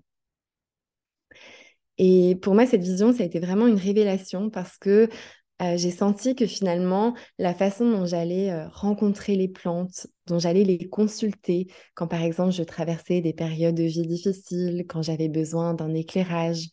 Et 2.02 2.36
pour 2.36 2.54
moi, 2.54 2.64
cette 2.64 2.82
vision, 2.82 3.12
ça 3.12 3.22
a 3.22 3.26
été 3.26 3.40
vraiment 3.40 3.66
une 3.66 3.76
révélation 3.76 4.48
parce 4.48 4.78
que 4.78 5.10
euh, 5.60 5.76
j'ai 5.76 5.90
senti 5.90 6.34
que 6.34 6.46
finalement, 6.46 7.14
la 7.38 7.54
façon 7.54 7.90
dont 7.90 8.06
j'allais 8.06 8.50
euh, 8.50 8.66
rencontrer 8.68 9.36
les 9.36 9.48
plantes, 9.48 10.06
dont 10.26 10.38
j'allais 10.38 10.64
les 10.64 10.88
consulter, 10.88 11.66
quand 11.94 12.06
par 12.06 12.22
exemple 12.22 12.52
je 12.52 12.62
traversais 12.62 13.20
des 13.20 13.34
périodes 13.34 13.74
de 13.74 13.82
vie 13.82 14.06
difficiles, 14.06 14.86
quand 14.88 15.02
j'avais 15.02 15.28
besoin 15.28 15.74
d'un 15.74 15.92
éclairage, 15.94 16.68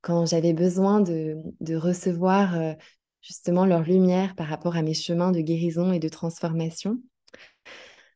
quand 0.00 0.24
j'avais 0.24 0.54
besoin 0.54 1.00
de, 1.00 1.36
recevoir 1.74 2.58
euh, 2.58 2.72
justement 3.20 3.66
leur 3.66 3.82
lumière 3.82 4.34
par 4.34 4.46
rapport 4.46 4.76
à 4.76 4.82
mes 4.82 4.94
chemins 4.94 5.32
de 5.32 5.40
guérison 5.40 5.92
et 5.92 5.98
de 6.00 6.08
transformation, 6.08 6.98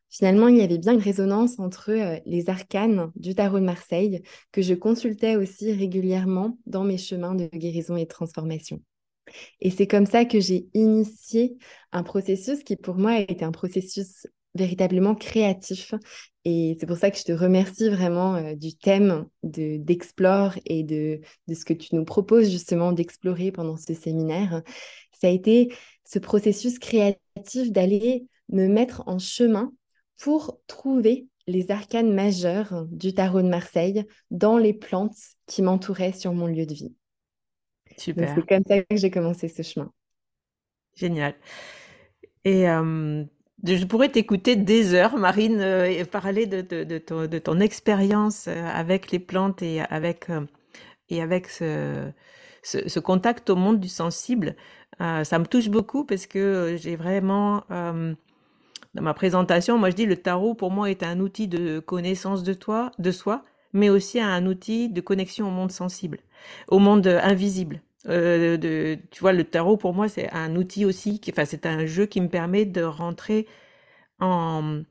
Finalement, 0.09 0.47
il 0.47 0.55
y 0.55 0.61
avait 0.61 0.77
bien 0.77 0.93
une 0.93 1.01
résonance 1.01 1.59
entre 1.59 1.91
les 2.25 2.49
arcanes 2.49 3.11
du 3.17 3.35
tarot 3.35 3.59
de 3.59 3.65
Marseille 3.65 4.21
que 4.53 4.61
je 4.61 4.73
consultais 4.73 5.35
aussi 5.35 5.73
régulièrement 5.73 6.57
dans 6.65 6.85
mes 6.85 6.97
chemins 6.97 7.35
de 7.35 7.47
guérison 7.47 7.97
et 7.97 8.05
de 8.05 8.09
transformation. 8.09 8.81
Et 9.61 9.69
c'est 9.69 9.87
comme 9.87 10.05
ça 10.05 10.25
que 10.25 10.39
j'ai 10.39 10.67
initié 10.73 11.57
un 11.91 12.03
processus 12.03 12.63
qui 12.63 12.75
pour 12.75 12.95
moi 12.95 13.11
a 13.11 13.19
été 13.19 13.45
un 13.45 13.51
processus 13.51 14.27
véritablement 14.55 15.15
créatif. 15.15 15.93
Et 16.45 16.77
c'est 16.79 16.85
pour 16.85 16.97
ça 16.97 17.11
que 17.11 17.17
je 17.17 17.23
te 17.23 17.31
remercie 17.31 17.89
vraiment 17.89 18.35
euh, 18.35 18.55
du 18.55 18.75
thème 18.75 19.27
d'Explore 19.43 20.53
et 20.65 20.83
de, 20.83 21.19
de 21.47 21.53
ce 21.53 21.65
que 21.65 21.73
tu 21.73 21.95
nous 21.95 22.05
proposes 22.05 22.49
justement 22.49 22.91
d'explorer 22.91 23.51
pendant 23.51 23.77
ce 23.77 23.93
séminaire. 23.93 24.61
Ça 25.19 25.27
a 25.27 25.31
été 25.31 25.73
ce 26.05 26.19
processus 26.19 26.79
créatif 26.79 27.71
d'aller 27.71 28.27
me 28.49 28.67
mettre 28.67 29.03
en 29.07 29.19
chemin 29.19 29.73
pour 30.17 30.59
trouver 30.67 31.27
les 31.47 31.69
arcanes 31.71 32.13
majeures 32.13 32.85
du 32.89 33.13
tarot 33.13 33.41
de 33.41 33.49
Marseille 33.49 34.05
dans 34.31 34.57
les 34.57 34.73
plantes 34.73 35.17
qui 35.45 35.61
m'entouraient 35.61 36.13
sur 36.13 36.33
mon 36.33 36.47
lieu 36.47 36.65
de 36.65 36.73
vie. 36.73 36.95
Super. 37.97 38.33
C'est 38.35 38.47
comme 38.47 38.63
ça 38.67 38.81
que 38.81 38.95
j'ai 38.95 39.11
commencé 39.11 39.47
ce 39.47 39.61
chemin. 39.61 39.91
Génial. 40.95 41.35
Et 42.45 42.69
euh, 42.69 43.23
je 43.63 43.85
pourrais 43.85 44.09
t'écouter 44.09 44.55
des 44.55 44.93
heures, 44.93 45.17
Marine, 45.17 45.59
euh, 45.59 45.85
et 45.85 46.05
parler 46.05 46.45
de, 46.45 46.61
de, 46.61 47.37
ton, 47.39 47.59
expérience 47.59 48.47
euh, 48.47 48.65
avec 48.73 49.11
les 49.11 49.19
plantes 49.19 49.61
et 49.61 49.81
avec, 49.81 50.27
et 51.09 51.21
avec 51.21 51.49
ce, 51.49 52.11
ce, 52.63 52.99
contact 52.99 53.49
au 53.49 53.55
monde 53.55 53.79
du 53.79 53.89
sensible. 53.89 54.55
ça 54.99 55.39
me 55.39 55.45
touche 55.45 55.69
beaucoup 55.69 56.05
parce 56.05 56.27
que 56.27 56.77
j'ai 56.79 56.95
vraiment 56.95 57.63
dans 57.69 59.01
ma 59.01 59.13
présentation, 59.13 59.77
moi 59.77 59.89
je 59.89 59.95
dis 59.95 60.05
le 60.05 60.15
tarot 60.15 60.53
pour 60.53 60.71
moi 60.71 60.89
est 60.89 61.03
un 61.03 61.19
outil 61.19 61.49
de 61.49 61.79
connaissance 61.79 62.43
de 62.43 62.53
toi, 62.53 62.91
de 62.97 63.11
soi, 63.11 63.43
mais 63.75 63.89
aussi 63.89 64.19
un 64.19 64.45
outil 64.47 64.89
de 64.89 65.01
connexion 65.01 65.47
au 65.47 65.51
monde 65.51 65.71
sensible, 65.71 66.19
au 66.67 66.79
monde 66.79 67.07
invisible. 67.07 67.81
Euh, 68.07 68.57
de, 68.57 68.97
tu 69.11 69.21
vois, 69.21 69.33
le 69.33 69.43
tarot 69.43 69.77
pour 69.77 69.93
moi 69.93 70.07
c'est 70.07 70.31
un 70.31 70.55
outil 70.55 70.85
aussi, 70.85 71.19
qui, 71.19 71.31
enfin 71.31 71.45
c'est 71.45 71.65
un 71.65 71.85
jeu 71.85 72.05
qui 72.05 72.21
me 72.21 72.29
permet 72.29 72.65
de 72.65 72.81
rentrer 72.81 73.47
en, 74.19 74.83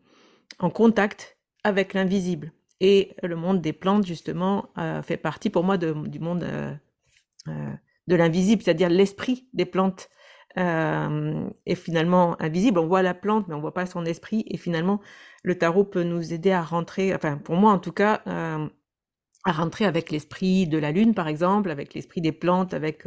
contact 0.72 1.38
avec 1.64 1.94
l'invisible. 1.94 2.52
Et 2.80 3.14
le 3.22 3.36
monde 3.36 3.60
des 3.60 3.72
plantes 3.72 4.06
justement 4.06 4.66
euh, 4.78 5.02
fait 5.02 5.16
partie 5.16 5.50
pour 5.50 5.64
moi 5.64 5.76
du 5.78 6.20
monde 6.20 6.44
euh 6.44 7.74
de 8.06 8.16
l'invisible, 8.16 8.62
c'est-à-dire 8.62 8.88
l'esprit 8.88 9.48
des 9.52 9.64
plantes 9.64 10.10
est 10.56 11.75
finalement 11.75 12.40
invisible. 12.40 12.78
On 12.78 12.87
voit 12.87 13.02
la 13.02 13.14
plante, 13.14 13.49
mais 13.49 13.54
on 13.54 13.61
voit 13.61 13.75
pas 13.75 13.87
son 13.87 14.04
esprit. 14.04 14.44
Et 14.49 14.56
finalement, 14.56 15.00
le 15.42 15.58
tarot 15.58 15.84
peut 15.84 16.04
nous 16.04 16.32
aider 16.32 16.52
à 16.52 16.62
rentrer, 16.62 17.14
enfin 17.14 17.38
pour 17.38 17.56
moi 17.56 17.73
en 17.73 17.78
tout 17.78 17.92
cas, 17.92 18.23
à 18.26 19.52
rentrer 19.52 19.84
avec 19.84 20.11
l'esprit 20.11 20.66
de 20.66 20.78
la 20.78 20.92
lune, 20.92 21.14
par 21.14 21.28
exemple, 21.28 21.70
avec 21.70 21.94
l'esprit 21.94 22.20
des 22.20 22.32
plantes, 22.32 22.73
avec 22.75 23.04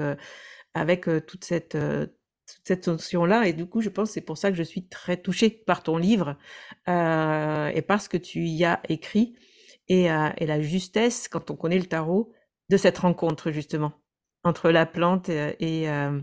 avec 0.74 1.08
toute 1.26 1.46
cette 1.46 1.78
cette 2.64 2.88
notion-là. 2.88 3.48
Et 3.48 3.54
du 3.54 3.66
coup, 3.66 3.82
je 3.82 3.90
pense 3.90 4.12
c'est 4.12 4.22
pour 4.22 4.38
ça 4.38 4.52
que 4.52 4.58
je 4.58 4.64
suis 4.64 4.88
très 4.88 5.18
touchée 5.18 5.50
par 5.50 5.84
ton 5.84 5.98
livre 5.98 6.38
euh, 6.88 7.68
et 7.68 7.82
parce 7.82 8.08
que 8.08 8.18
tu 8.18 8.46
y 8.46 8.66
as 8.66 8.82
écrit 8.90 9.36
et, 9.88 10.12
euh, 10.12 10.30
et, 10.38 10.46
la 10.46 10.62
justesse, 10.62 11.28
quand 11.28 11.50
on 11.52 11.56
connaît 11.56 11.80
le 11.80 11.86
tarot, 11.86 12.32
de 12.70 12.78
cette 12.78 12.98
rencontre 12.98 13.52
justement 13.52 13.94
entre 14.44 14.70
la 14.70 14.86
plante 14.86 15.30
et, 15.30 15.90
euh, 15.90 16.20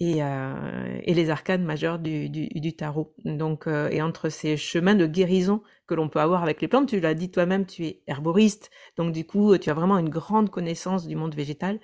et, 0.00 0.22
euh, 0.22 0.98
et 1.02 1.14
les 1.14 1.30
arcanes 1.30 1.64
majeures 1.64 1.98
du, 1.98 2.28
du, 2.30 2.76
tarot. 2.76 3.14
Donc, 3.24 3.66
euh, 3.66 3.88
et 3.90 4.02
entre 4.02 4.28
ces 4.28 4.56
chemins 4.56 4.94
de 4.94 5.06
guérison 5.06 5.62
que 5.86 5.94
l'on 5.94 6.08
peut 6.08 6.20
avoir 6.20 6.42
avec 6.42 6.60
les 6.60 6.68
plantes, 6.68 6.88
tu 6.88 7.00
l'as 7.00 7.14
dit 7.14 7.30
toi-même, 7.30 7.66
tu 7.66 7.84
es 7.86 8.02
herboriste, 8.06 8.70
donc 8.96 9.12
du 9.12 9.26
coup, 9.26 9.56
tu 9.58 9.70
as 9.70 9.74
vraiment 9.74 9.98
une 9.98 10.08
grande 10.10 10.50
connaissance 10.50 11.06
du 11.06 11.16
monde 11.16 11.34
végétal. 11.34 11.80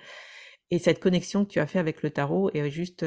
Et 0.71 0.79
cette 0.79 0.99
connexion 0.99 1.45
que 1.45 1.51
tu 1.51 1.59
as 1.59 1.67
fait 1.67 1.79
avec 1.79 2.01
le 2.03 2.09
tarot 2.09 2.49
est 2.53 2.69
juste 2.69 3.05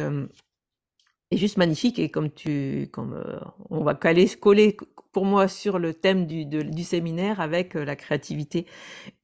est 1.31 1.37
juste 1.37 1.57
magnifique 1.57 1.99
et 1.99 2.11
comme 2.11 2.31
tu, 2.33 2.89
comme 2.93 3.15
euh, 3.15 3.39
on 3.71 3.83
va 3.83 3.95
caler, 3.95 4.29
coller 4.29 4.77
pour 5.13 5.25
moi 5.25 5.49
sur 5.49 5.79
le 5.79 5.95
thème 5.95 6.27
du, 6.27 6.45
du 6.47 6.85
séminaire 6.85 7.41
avec 7.41 7.77
euh, 7.77 7.85
la 7.85 7.97
créativité 7.97 8.67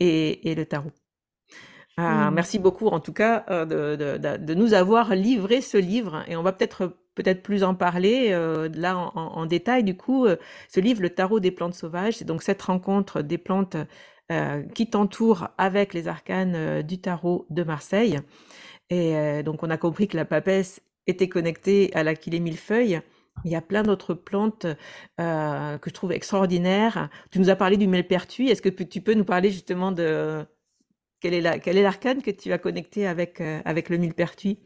et, 0.01 0.51
et 0.51 0.55
le 0.55 0.67
tarot. 0.67 0.93
Euh, 2.01 2.03
mmh. 2.03 2.35
Merci 2.35 2.59
beaucoup 2.59 2.89
en 2.89 2.99
tout 2.99 3.13
cas 3.13 3.45
euh, 3.51 3.65
de, 3.65 4.19
de, 4.19 4.37
de, 4.37 4.55
nous 4.55 4.75
avoir 4.75 5.15
livré 5.15 5.61
ce 5.61 5.79
livre 5.79 6.25
et 6.27 6.35
on 6.35 6.43
va 6.43 6.53
peut-être 6.53 6.97
peut-être 7.15 7.43
plus 7.45 7.63
en 7.63 7.77
parler 7.77 8.31
euh, 8.33 8.69
là 8.75 8.99
en, 8.99 9.13
en, 9.15 9.47
détail. 9.47 9.85
Du 9.85 9.97
coup, 9.97 10.27
ce 10.69 10.81
livre, 10.81 11.01
le 11.03 11.11
tarot 11.11 11.39
des 11.39 11.53
plantes 11.53 11.75
sauvages, 11.75 12.15
c'est 12.15 12.25
donc 12.25 12.43
cette 12.43 12.63
rencontre 12.63 13.23
des 13.23 13.39
plantes 13.39 13.77
qui 14.75 14.89
t'entourent 14.89 15.49
avec 15.59 15.93
les 15.93 16.09
arcanes 16.09 16.81
du 16.81 16.99
tarot 16.99 17.47
de 17.51 17.63
Marseille. 17.63 18.19
Et 18.89 19.43
donc 19.43 19.63
on 19.63 19.69
a 19.69 19.77
compris 19.77 20.09
que 20.09 20.17
la 20.17 20.25
papesse 20.25 20.81
était 21.07 21.29
connecté 21.29 21.91
à 21.95 22.03
l'aquilée 22.03 22.41
millefeuille. 22.41 23.01
Il 23.45 23.51
y 23.51 23.57
a 23.57 23.61
plein 23.61 23.83
d'autres 23.83 24.15
plantes 24.15 24.67
euh, 25.21 25.79
que 25.79 25.91
je 25.91 25.95
trouve 25.95 26.13
extraordinaires. 26.13 27.11
Tu 27.31 27.41
nous 27.41 27.51
as 27.51 27.57
parlé 27.57 27.77
du 27.77 27.87
millepertuis. 27.87 28.49
Est-ce 28.49 28.63
que 28.63 28.69
tu 28.69 29.01
peux 29.01 29.15
nous 29.15 29.25
parler 29.25 29.51
justement 29.51 29.93
de 29.93 30.47
quel 31.25 31.79
est 31.79 31.83
l'arcane 31.83 32.23
que 32.23 32.31
tu 32.31 32.53
as 32.53 32.59
connecté 32.59 33.07
avec, 33.07 33.41
euh, 33.41 33.61
avec 33.65 33.89
le 33.89 33.97
millepertuis? 33.97 34.59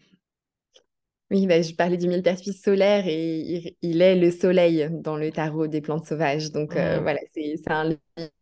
Oui, 1.30 1.46
bah, 1.46 1.60
je 1.60 1.74
parlais 1.74 1.98
du 1.98 2.08
millepertuis 2.08 2.54
solaire 2.54 3.04
et 3.06 3.76
il, 3.82 4.00
est 4.00 4.16
le 4.16 4.30
soleil 4.30 4.88
dans 4.90 5.16
le 5.16 5.30
tarot 5.30 5.66
des 5.66 5.82
plantes 5.82 6.06
sauvages. 6.06 6.50
Donc 6.52 6.74
euh, 6.74 7.00
voilà, 7.02 7.20
c'est 7.34 7.60
un 7.70 7.90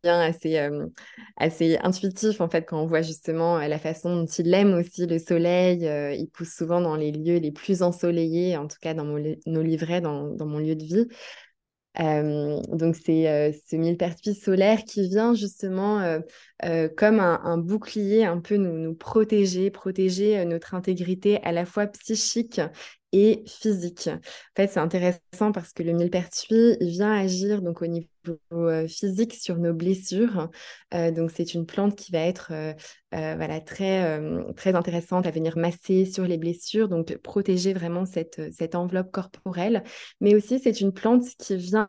lien 0.05 0.21
assez, 0.21 0.57
euh, 0.57 0.87
assez 1.37 1.77
intuitif 1.83 2.41
en 2.41 2.49
fait 2.49 2.65
quand 2.65 2.81
on 2.81 2.87
voit 2.87 3.03
justement 3.03 3.59
la 3.59 3.79
façon 3.81 4.15
dont 4.15 4.27
il 4.27 4.55
aime 4.55 4.75
aussi 4.75 5.05
le 5.05 5.19
soleil. 5.19 5.81
il 6.17 6.29
pousse 6.29 6.55
souvent 6.55 6.81
dans 6.81 6.95
les 6.95 7.11
lieux 7.11 7.39
les 7.39 7.51
plus 7.51 7.83
ensoleillés, 7.83 8.57
en 8.57 8.69
tout 8.69 8.79
cas 8.81 8.95
dans 8.95 9.05
nos 9.05 9.63
livrets, 9.63 10.01
dans, 10.01 10.29
dans, 10.29 10.47
mon 10.47 10.59
lieu 10.59 10.77
de 10.77 10.85
vie. 10.85 11.09
Donc 11.99 12.97
c'est 12.97 13.29
euh, 13.29 13.53
ce 13.69 13.77
millepertuis 13.77 14.35
solaire 14.35 14.85
qui 14.85 15.09
vient 15.09 15.35
justement 15.35 16.21
comme 16.97 17.21
un, 17.21 17.59
bouclier 17.59 18.25
un 18.25 18.41
peu 18.41 18.57
nous, 18.57 18.79
nous 18.79 18.95
protéger, 18.95 19.71
protéger 19.71 20.45
notre 20.45 20.75
intégrité 20.75 21.43
à 21.43 21.53
la 21.53 21.65
fois 21.65 21.87
psychique 21.87 22.61
et 23.13 23.45
physique. 23.47 24.09
En 24.09 24.21
fait, 24.57 24.69
c'est 24.69 24.81
intéressant 24.81 25.53
parce 25.53 25.73
que 25.73 25.83
le 25.83 25.93
millepertuis, 25.93 26.77
il 26.81 26.91
vient 26.91 27.13
agir 27.13 27.63
donc 27.63 27.83
au 27.83 27.87
niveau 27.87 28.09
physique 28.89 29.35
sur 29.35 29.59
nos 29.59 29.75
blessures. 29.75 30.51
Euh, 30.95 31.11
donc, 31.11 31.31
c'est 31.31 31.55
une 31.55 31.67
plante 31.67 31.97
qui 31.97 32.13
va 32.13 32.21
être 32.21 32.53
euh, 32.53 32.75
voilà, 33.11 33.61
très, 33.61 34.21
très 34.55 34.75
intéressante 34.75 35.27
à 35.27 35.31
venir 35.31 35.57
masser 35.57 36.05
sur 36.05 36.25
les 36.25 36.39
blessures, 36.39 36.89
donc 36.89 37.17
protéger 37.19 37.73
vraiment 37.73 38.05
cette, 38.05 38.53
cette 38.53 38.75
enveloppe 38.75 39.11
corporelle. 39.11 39.85
Mais 40.21 40.35
aussi, 40.35 40.59
c'est 40.59 40.81
une 40.81 40.93
plante 40.93 41.25
qui 41.39 41.57
vient 41.57 41.89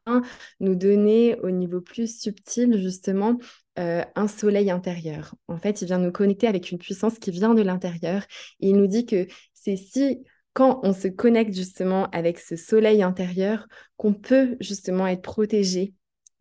nous 0.60 0.76
donner 0.76 1.38
au 1.42 1.52
niveau 1.52 1.82
plus 1.82 2.20
subtil, 2.20 2.78
justement, 2.82 3.38
un 3.76 4.28
soleil 4.28 4.72
intérieur. 4.72 5.36
En 5.48 5.58
fait, 5.58 5.82
il 5.82 5.86
vient 5.86 6.00
nous 6.00 6.12
connecter 6.12 6.48
avec 6.48 6.72
une 6.72 6.80
puissance 6.80 7.20
qui 7.20 7.32
vient 7.32 7.54
de 7.54 7.62
l'intérieur. 7.62 8.24
il 8.60 8.76
nous 8.76 8.88
dit 8.88 9.06
que 9.06 9.28
c'est 9.54 9.76
si 9.76 10.24
quand 10.58 10.80
on 10.82 10.92
se 10.92 11.08
connecte 11.08 11.54
justement 11.54 12.10
avec 12.10 12.40
ce 12.40 12.56
soleil 12.56 13.04
intérieur 13.04 13.68
qu'on 13.96 14.16
peut 14.16 14.58
justement 14.60 15.06
être 15.06 15.22
protégé 15.22 15.94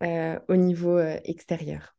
euh, 0.03 0.39
au 0.47 0.55
niveau 0.55 0.97
euh, 0.97 1.17
extérieur. 1.23 1.95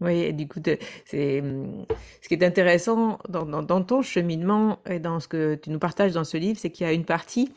Oui, 0.00 0.32
du 0.32 0.48
coup, 0.48 0.60
c'est 1.04 1.42
mmh, 1.42 1.86
ce 2.22 2.28
qui 2.28 2.34
est 2.34 2.44
intéressant 2.44 3.18
dans, 3.28 3.44
dans, 3.44 3.82
ton 3.82 4.00
cheminement 4.00 4.78
et 4.86 4.98
dans 4.98 5.20
ce 5.20 5.28
que 5.28 5.56
tu 5.56 5.70
nous 5.70 5.78
partages 5.78 6.12
dans 6.12 6.24
ce 6.24 6.36
livre, 6.36 6.58
c'est 6.58 6.70
qu'il 6.70 6.86
y 6.86 6.88
a 6.88 6.92
une 6.92 7.04
partie 7.04 7.52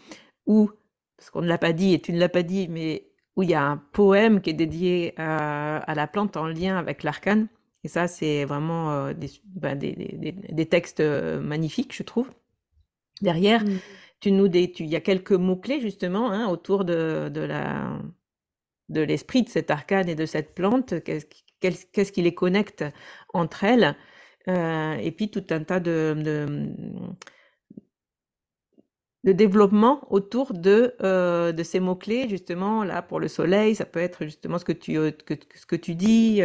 où, 0.45 0.71
parce 1.17 1.29
qu'on 1.29 1.41
ne 1.41 1.47
l'a 1.47 1.59
pas 1.59 1.71
dit 1.71 1.93
et 1.93 2.01
tu 2.01 2.11
ne 2.11 2.19
l'as 2.19 2.29
pas 2.29 2.43
dit, 2.43 2.67
mais 2.67 3.07
où 3.37 3.43
il 3.43 3.49
y 3.49 3.53
a 3.53 3.63
un 3.63 3.77
poème 3.77 4.41
qui 4.41 4.49
est 4.49 4.53
dédié 4.53 5.13
à, 5.17 5.77
à 5.77 5.95
la 5.95 6.07
plante 6.07 6.35
en 6.35 6.47
lien 6.47 6.77
avec 6.77 7.03
l'arcane. 7.03 7.47
Et 7.83 7.87
ça, 7.87 8.07
c'est 8.07 8.43
vraiment 8.43 8.91
euh, 8.91 9.13
des, 9.13 9.29
ben, 9.45 9.77
des, 9.77 9.93
des, 9.93 10.31
des, 10.33 10.65
textes 10.65 10.99
magnifiques, 10.99 11.95
je 11.95 12.03
trouve. 12.03 12.29
Derrière, 13.21 13.63
mmh. 13.63 13.79
tu 14.19 14.31
nous 14.31 14.47
il 14.47 14.87
y 14.87 14.95
a 14.95 15.01
quelques 15.01 15.31
mots-clés 15.31 15.79
justement 15.79 16.31
hein, 16.31 16.47
autour 16.49 16.83
de, 16.85 17.29
de 17.29 17.41
la 17.41 18.01
de 18.91 19.01
l'esprit 19.01 19.43
de 19.43 19.49
cet 19.49 19.71
arcane 19.71 20.09
et 20.09 20.15
de 20.15 20.25
cette 20.25 20.53
plante, 20.53 20.93
qu'est-ce 21.03 22.11
qui 22.11 22.21
les 22.21 22.33
connecte 22.33 22.83
entre 23.33 23.63
elles, 23.63 23.95
euh, 24.47 24.95
et 24.95 25.11
puis 25.11 25.29
tout 25.29 25.43
un 25.51 25.63
tas 25.63 25.79
de, 25.79 26.15
de, 29.23 29.31
développement 29.33 30.01
autour 30.11 30.53
de, 30.53 30.95
euh, 31.03 31.51
de 31.51 31.63
ces 31.63 31.79
mots-clés, 31.79 32.27
justement, 32.27 32.83
là, 32.83 33.01
pour 33.03 33.19
le 33.19 33.27
soleil, 33.27 33.75
ça 33.75 33.85
peut 33.85 33.99
être 33.99 34.23
justement 34.23 34.57
ce 34.57 34.65
que 34.65 34.71
tu, 34.71 34.97
euh, 34.97 35.11
ce 35.55 35.65
que 35.65 35.75
tu 35.75 35.93
dis, 35.95 36.41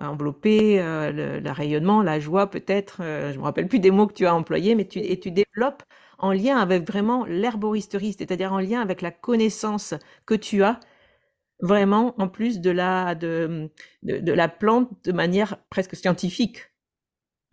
envelopper, 0.00 0.78
le, 0.78 1.50
rayonnement, 1.50 2.02
la 2.02 2.20
joie 2.20 2.48
peut-être, 2.50 3.02
je 3.02 3.38
me 3.38 3.42
rappelle 3.44 3.68
plus 3.68 3.80
des 3.80 3.90
mots 3.90 4.06
que 4.06 4.14
tu 4.14 4.26
as 4.26 4.34
employés, 4.34 4.74
mais 4.74 4.86
tu, 4.86 4.98
et 5.00 5.20
tu 5.20 5.30
développes 5.30 5.82
en 6.18 6.32
lien 6.32 6.56
avec 6.58 6.86
vraiment 6.88 7.26
l'herboristerie, 7.26 8.14
c'est-à-dire 8.16 8.52
en 8.52 8.60
lien 8.60 8.80
avec 8.80 9.02
la 9.02 9.10
connaissance 9.10 9.94
que 10.24 10.34
tu 10.34 10.62
as 10.62 10.80
vraiment 11.60 12.14
en 12.20 12.28
plus 12.28 12.60
de 12.60 12.70
la, 12.70 13.14
de, 13.14 13.70
de, 14.02 14.18
de 14.18 14.32
la 14.32 14.48
plante 14.48 14.90
de 15.04 15.12
manière 15.12 15.58
presque 15.70 15.96
scientifique. 15.96 16.62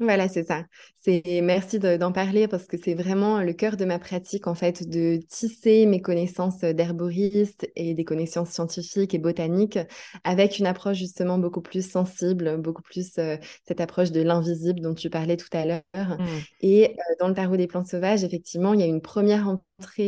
Voilà, 0.02 0.28
c'est 0.28 0.46
ça. 0.46 0.66
C'est 0.96 1.42
merci 1.44 1.78
d'en 1.78 2.12
parler 2.12 2.48
parce 2.48 2.66
que 2.66 2.76
c'est 2.76 2.96
vraiment 2.96 3.40
le 3.42 3.54
cœur 3.54 3.78
de 3.78 3.86
ma 3.86 4.00
pratique 4.00 4.48
en 4.48 4.56
fait 4.56 4.90
de 4.90 5.20
tisser 5.30 5.86
mes 5.86 6.02
connaissances 6.02 6.62
d'herboriste 6.62 7.70
et 7.76 7.94
des 7.94 8.04
connaissances 8.04 8.50
scientifiques 8.50 9.14
et 9.14 9.20
botaniques 9.20 9.78
avec 10.24 10.58
une 10.58 10.66
approche 10.66 10.98
justement 10.98 11.38
beaucoup 11.38 11.62
plus 11.62 11.88
sensible, 11.88 12.58
beaucoup 12.58 12.82
plus 12.82 13.12
euh, 13.20 13.38
cette 13.68 13.80
approche 13.80 14.12
de 14.12 14.22
l'invisible 14.22 14.82
dont 14.82 14.96
tu 14.96 15.12
parlais 15.12 15.38
tout 15.38 15.50
à 15.54 15.66
l'heure. 15.66 15.84
Mmh. 15.94 16.26
Et 16.62 16.90
euh, 16.90 17.16
dans 17.20 17.28
le 17.28 17.36
tarot 17.36 17.58
des 17.58 17.68
plantes 17.68 17.88
sauvages, 17.88 18.24
effectivement, 18.24 18.74
il 18.74 18.80
y 18.80 18.84
a 18.84 18.88
une 18.88 19.02
première 19.02 19.60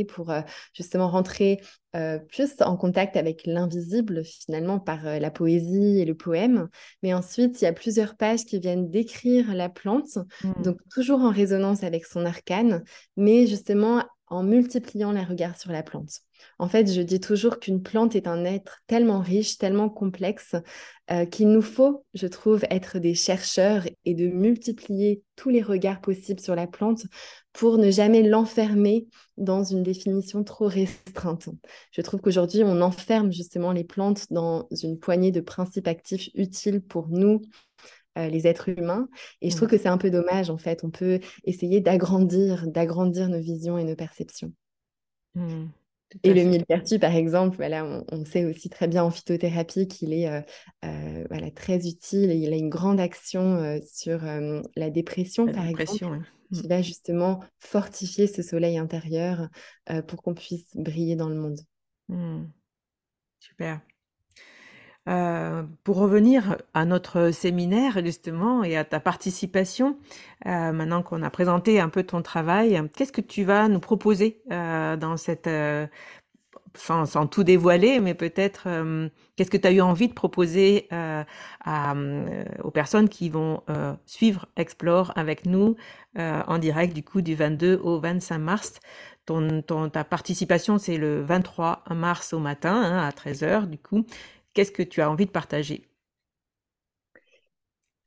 pour 0.07 0.31
euh, 0.31 0.41
justement 0.73 1.09
rentrer 1.09 1.61
euh, 1.95 2.17
plus 2.17 2.53
en 2.61 2.75
contact 2.75 3.15
avec 3.17 3.45
l'invisible 3.45 4.23
finalement 4.23 4.79
par 4.79 5.05
euh, 5.05 5.19
la 5.19 5.31
poésie 5.31 5.99
et 5.99 6.05
le 6.05 6.15
poème. 6.15 6.69
Mais 7.03 7.13
ensuite, 7.13 7.61
il 7.61 7.65
y 7.65 7.67
a 7.67 7.73
plusieurs 7.73 8.15
pages 8.15 8.45
qui 8.45 8.59
viennent 8.59 8.89
décrire 8.89 9.53
la 9.53 9.69
plante, 9.69 10.17
mmh. 10.43 10.63
donc 10.63 10.77
toujours 10.89 11.21
en 11.21 11.29
résonance 11.29 11.83
avec 11.83 12.05
son 12.05 12.25
arcane, 12.25 12.83
mais 13.17 13.47
justement 13.47 14.03
en 14.33 14.41
multipliant 14.41 15.11
les 15.11 15.23
regards 15.23 15.59
sur 15.59 15.71
la 15.71 15.83
plante. 15.83 16.21
En 16.57 16.67
fait, 16.67 16.91
je 16.91 17.01
dis 17.01 17.19
toujours 17.19 17.59
qu'une 17.59 17.83
plante 17.83 18.15
est 18.15 18.27
un 18.27 18.45
être 18.45 18.79
tellement 18.87 19.19
riche, 19.19 19.59
tellement 19.59 19.89
complexe, 19.89 20.55
euh, 21.11 21.25
qu'il 21.25 21.49
nous 21.49 21.61
faut, 21.61 22.03
je 22.15 22.25
trouve, 22.25 22.63
être 22.71 22.97
des 22.97 23.13
chercheurs 23.13 23.83
et 24.05 24.15
de 24.15 24.27
multiplier 24.27 25.21
tous 25.35 25.49
les 25.49 25.61
regards 25.61 26.01
possibles 26.01 26.39
sur 26.39 26.55
la 26.55 26.65
plante 26.65 27.03
pour 27.53 27.77
ne 27.77 27.91
jamais 27.91 28.23
l'enfermer 28.23 29.05
dans 29.37 29.63
une 29.63 29.83
définition 29.83 30.43
trop 30.43 30.67
restreinte. 30.67 31.49
Je 31.91 32.01
trouve 32.01 32.19
qu'aujourd'hui, 32.19 32.63
on 32.63 32.81
enferme 32.81 33.31
justement 33.31 33.71
les 33.71 33.83
plantes 33.83 34.25
dans 34.31 34.67
une 34.71 34.97
poignée 34.97 35.31
de 35.31 35.41
principes 35.41 35.87
actifs 35.87 36.29
utiles 36.33 36.81
pour 36.81 37.07
nous, 37.07 37.41
euh, 38.17 38.27
les 38.27 38.47
êtres 38.47 38.69
humains. 38.69 39.07
Et 39.41 39.49
je 39.49 39.55
trouve 39.55 39.69
que 39.69 39.77
c'est 39.77 39.89
un 39.89 39.97
peu 39.97 40.11
dommage, 40.11 40.49
en 40.49 40.57
fait. 40.57 40.83
On 40.83 40.89
peut 40.89 41.19
essayer 41.45 41.81
d'agrandir, 41.81 42.67
d'agrandir 42.67 43.29
nos 43.29 43.39
visions 43.39 43.77
et 43.77 43.83
nos 43.83 43.95
perceptions. 43.95 44.53
Mmh. 45.35 45.65
Et 46.21 46.33
le 46.35 46.43
millepertuis, 46.43 46.99
par 46.99 47.15
exemple, 47.15 47.55
voilà, 47.55 48.03
on, 48.11 48.23
sait 48.23 48.45
aussi 48.45 48.69
très 48.69 48.87
bien 48.87 49.03
en 49.03 49.09
phytothérapie 49.09 49.87
qu'il 49.87 50.13
est 50.13 50.29
euh, 50.29 50.41
euh, 50.85 51.25
voilà, 51.29 51.49
très 51.49 51.87
utile 51.87 52.29
et 52.29 52.35
il 52.35 52.53
a 52.53 52.55
une 52.55 52.69
grande 52.69 52.99
action 52.99 53.79
sur 53.83 54.21
la 54.75 54.89
dépression, 54.91 55.47
par 55.47 55.65
exemple. 55.65 56.21
qui 56.53 56.67
va 56.67 56.83
justement 56.83 57.39
fortifier 57.57 58.27
ce 58.27 58.43
soleil 58.43 58.77
intérieur 58.77 59.49
pour 60.07 60.21
qu'on 60.21 60.35
puisse 60.35 60.69
briller 60.75 61.15
dans 61.15 61.29
le 61.29 61.35
monde. 61.35 61.59
Mmh. 62.09 62.43
Super. 63.39 63.81
Pour 65.05 65.97
revenir 65.97 66.57
à 66.73 66.85
notre 66.85 67.31
séminaire 67.31 68.03
justement 68.03 68.63
et 68.63 68.77
à 68.77 68.85
ta 68.85 68.99
participation, 68.99 69.97
maintenant 70.45 71.03
qu'on 71.03 71.21
a 71.23 71.29
présenté 71.29 71.79
un 71.79 71.89
peu 71.89 72.03
ton 72.03 72.21
travail, 72.21 72.81
qu'est-ce 72.95 73.11
que 73.11 73.21
tu 73.21 73.43
vas 73.43 73.67
nous 73.67 73.81
proposer 73.81 74.41
dans 74.49 75.17
cette 75.17 75.49
sans, 76.75 77.27
tout 77.27 77.43
dévoiler, 77.43 77.99
mais 77.99 78.15
peut-être 78.15 78.67
qu'est-ce 79.35 79.51
que 79.51 79.57
tu 79.57 79.67
as 79.67 79.71
eu 79.71 79.81
envie 79.81 80.07
de 80.07 80.13
proposer 80.13 80.87
aux 82.63 82.71
personnes 82.71 83.09
qui 83.09 83.29
vont 83.29 83.61
suivre 84.05 84.47
Explore 84.55 85.11
avec 85.15 85.45
nous 85.45 85.75
en 86.17 86.57
direct 86.59 86.93
du 86.95 87.03
coup 87.03 87.21
du 87.21 87.35
22 87.35 87.79
au 87.83 87.99
25 87.99 88.37
mars 88.39 88.79
ton, 89.25 89.61
ta 89.61 90.03
participation, 90.03 90.77
c'est 90.77 90.97
le 90.97 91.21
23 91.21 91.83
mars 91.91 92.33
au 92.33 92.39
matin, 92.39 92.73
hein, 92.73 93.07
à 93.07 93.11
13h, 93.11 93.67
du 93.67 93.77
coup. 93.77 94.05
Qu'est-ce 94.53 94.71
que 94.71 94.83
tu 94.83 95.01
as 95.01 95.09
envie 95.09 95.25
de 95.25 95.31
partager? 95.31 95.89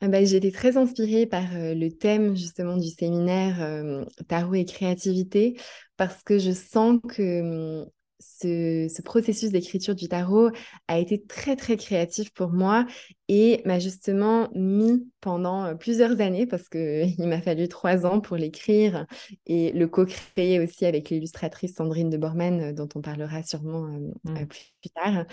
Ah 0.01 0.09
bah, 0.09 0.25
J'ai 0.25 0.37
été 0.37 0.53
très 0.53 0.77
inspirée 0.77 1.27
par 1.27 1.57
euh, 1.57 1.75
le 1.75 1.91
thème 1.91 2.37
justement 2.37 2.77
du 2.77 2.89
séminaire 2.89 3.63
euh, 3.63 4.05
Tarot 4.29 4.55
et 4.55 4.65
créativité 4.65 5.59
parce 5.97 6.23
que 6.23 6.39
je 6.39 6.53
sens 6.53 7.01
que 7.09 7.81
hum, 7.83 7.91
ce, 8.19 9.03
processus 9.03 9.51
d'écriture 9.51 9.95
du 9.95 10.09
tarot 10.09 10.51
a 10.89 10.99
été 10.99 11.23
très 11.23 11.57
très 11.57 11.77
créatif 11.77 12.33
pour 12.33 12.51
moi 12.51 12.87
et 13.29 13.61
m'a 13.65 13.79
justement 13.79 14.49
mis 14.55 15.11
pendant 15.21 15.65
euh, 15.65 15.75
plusieurs 15.75 16.21
années 16.21 16.47
parce 16.47 16.69
qu'il 16.69 17.15
m'a 17.27 17.41
fallu 17.41 17.69
trois 17.69 18.07
ans 18.07 18.21
pour 18.21 18.37
l'écrire 18.37 19.07
et 19.47 19.73
le 19.73 19.89
co-créer 19.89 20.61
aussi 20.61 20.87
avec 20.87 21.11
l'illustratrice 21.11 21.75
Sandrine 21.75 22.11
de 22.11 22.17
Bormann 22.17 22.75
dont 22.75 22.89
on 22.95 23.01
parlera 23.01 23.43
sûrement 23.43 23.87
euh, 23.87 24.13
mmh. 24.25 24.47
plus, 24.47 24.91
tard. 24.95 25.27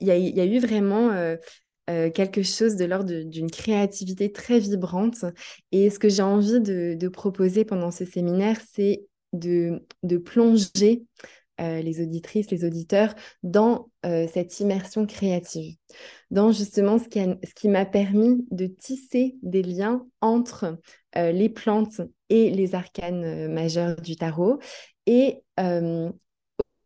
Il 0.00 0.08
y, 0.08 0.40
a 0.40 0.44
eu 0.44 0.58
vraiment 0.58 1.36
quelque 1.86 2.42
chose 2.42 2.76
de 2.76 2.84
l'ordre 2.84 3.22
d'une 3.22 3.50
créativité 3.50 4.32
très 4.32 4.58
vibrante. 4.58 5.24
Et 5.72 5.90
ce 5.90 5.98
que 5.98 6.08
j'ai 6.08 6.22
envie 6.22 6.60
de, 6.60 7.08
proposer 7.08 7.64
pendant 7.64 7.90
ce 7.90 8.04
séminaire, 8.04 8.60
c'est 8.72 9.06
de, 9.32 9.82
plonger 10.24 11.04
euh, 11.60 11.80
les 11.80 12.02
auditrices, 12.02 12.50
les 12.50 12.64
auditeurs 12.64 13.14
dans 13.42 13.90
euh, 14.04 14.26
cette 14.32 14.60
immersion 14.60 15.06
créative, 15.06 15.76
dans 16.30 16.52
justement 16.52 16.98
ce 16.98 17.08
qui, 17.08 17.20
ce 17.20 17.54
qui 17.54 17.68
m'a 17.68 17.86
permis 17.86 18.46
de 18.50 18.66
tisser 18.66 19.36
des 19.42 19.62
liens 19.62 20.06
entre 20.20 20.78
euh, 21.16 21.32
les 21.32 21.48
plantes 21.48 22.02
et 22.28 22.50
les 22.50 22.74
arcanes 22.74 23.50
majeurs 23.50 23.96
du 23.96 24.16
tarot, 24.16 24.58
et 25.06 25.42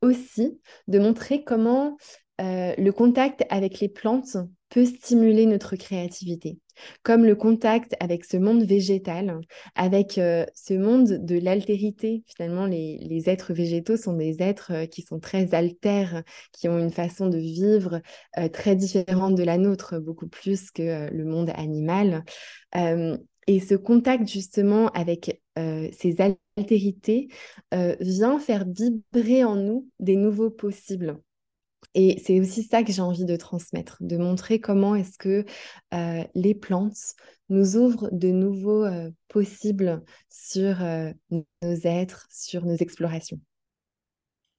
aussi 0.02 0.60
de 0.88 0.98
montrer 0.98 1.44
comment 1.44 1.96
le 2.38 2.90
contact 2.90 3.44
avec 3.50 3.80
les 3.80 3.88
plantes 3.88 4.38
peut 4.70 4.86
stimuler 4.86 5.46
notre 5.46 5.76
créativité, 5.76 6.58
comme 7.02 7.24
le 7.24 7.34
contact 7.34 7.94
avec 8.00 8.24
ce 8.24 8.36
monde 8.36 8.62
végétal, 8.62 9.40
avec 9.74 10.16
euh, 10.16 10.46
ce 10.54 10.74
monde 10.74 11.24
de 11.24 11.38
l'altérité. 11.38 12.22
Finalement, 12.26 12.66
les, 12.66 13.24
êtres 13.26 13.52
végétaux 13.52 13.96
sont 13.96 14.14
des 14.14 14.40
êtres 14.40 14.72
euh, 14.72 14.86
qui 14.86 15.02
sont 15.02 15.18
très 15.18 15.54
altères, 15.54 16.22
qui 16.52 16.68
ont 16.68 16.78
une 16.78 16.92
façon 16.92 17.26
de 17.26 17.36
vivre 17.36 18.00
euh, 18.38 18.48
très 18.48 18.76
différente 18.76 19.34
de 19.34 19.42
la 19.42 19.58
nôtre, 19.58 19.98
beaucoup 19.98 20.28
plus 20.28 20.70
que 20.70 21.10
le 21.10 21.24
monde 21.24 21.50
animal. 21.56 22.24
et 23.46 23.58
ce 23.58 23.74
contact 23.74 24.28
justement 24.28 24.88
avec 24.90 25.42
ces 25.92 26.16
altérités 26.20 27.29
vient 27.73 28.38
faire 28.38 28.64
vibrer 28.66 29.44
en 29.44 29.57
nous 29.57 29.88
des 29.99 30.16
nouveaux 30.16 30.51
possibles. 30.51 31.20
Et 31.94 32.20
c'est 32.25 32.40
aussi 32.40 32.62
ça 32.62 32.83
que 32.83 32.92
j'ai 32.92 33.03
envie 33.03 33.25
de 33.25 33.37
transmettre, 33.37 33.96
de 34.01 34.16
montrer 34.16 34.61
comment 34.61 34.94
est-ce 34.94 35.18
que 35.18 35.44
euh, 35.92 36.25
les 36.35 36.55
plantes 36.55 37.14
nous 37.49 37.77
ouvrent 37.77 38.09
de 38.12 38.29
nouveaux 38.29 38.85
euh, 38.85 39.11
possibles 39.29 40.03
sur 40.29 40.83
euh, 40.83 41.11
nos 41.31 41.75
êtres, 41.85 42.29
sur 42.31 42.64
nos 42.64 42.77
explorations. 42.77 43.40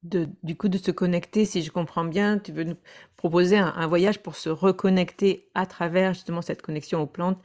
du 0.03 0.57
coup, 0.57 0.67
de 0.67 0.77
se 0.77 0.91
connecter, 0.91 1.45
si 1.45 1.61
je 1.61 1.71
comprends 1.71 2.03
bien, 2.03 2.37
tu 2.37 2.51
veux 2.51 2.65
nous 2.65 2.77
proposer 3.15 3.57
un, 3.57 3.87
voyage 3.87 4.21
pour 4.21 4.35
se 4.35 4.49
reconnecter 4.49 5.49
à 5.53 5.65
travers 5.65 6.13
justement 6.13 6.41
cette 6.41 6.61
connexion 6.61 7.01
aux 7.01 7.07
plantes, 7.07 7.41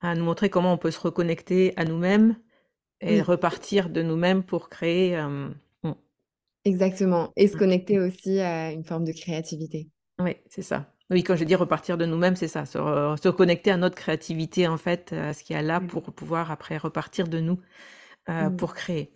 à 0.00 0.14
nous 0.14 0.24
montrer 0.24 0.48
comment 0.48 0.74
on 0.74 0.78
peut 0.78 0.92
se 0.92 1.00
reconnecter 1.00 1.72
à 1.76 1.84
nous-mêmes 1.84 2.36
et 3.00 3.20
repartir 3.22 3.90
de 3.90 4.02
nous-mêmes 4.02 4.42
pour 4.42 4.68
créer 4.68 5.18
Exactement. 6.64 7.32
Et 7.36 7.48
se 7.48 7.56
mmh. 7.56 7.58
connecter 7.58 8.00
aussi 8.00 8.40
à 8.40 8.72
une 8.72 8.84
forme 8.84 9.04
de 9.04 9.12
créativité. 9.12 9.88
Oui, 10.18 10.36
c'est 10.48 10.62
ça. 10.62 10.90
Oui, 11.10 11.22
quand 11.22 11.36
je 11.36 11.44
dis 11.44 11.54
repartir 11.54 11.98
de 11.98 12.06
nous-mêmes, 12.06 12.36
c'est 12.36 12.48
ça, 12.48 12.64
se, 12.64 13.28
connecter 13.28 13.70
à 13.70 13.76
notre 13.76 13.94
créativité, 13.94 14.66
en 14.66 14.78
fait, 14.78 15.12
à 15.12 15.34
ce 15.34 15.44
qu'il 15.44 15.54
y 15.54 15.58
a 15.58 15.62
là 15.62 15.80
pour 15.80 16.02
pouvoir 16.02 16.50
après 16.50 16.78
repartir 16.78 17.28
de 17.28 17.40
nous 17.40 17.60
euh, 18.30 18.48
mmh. 18.48 18.56
pour 18.56 18.74
créer. 18.74 19.12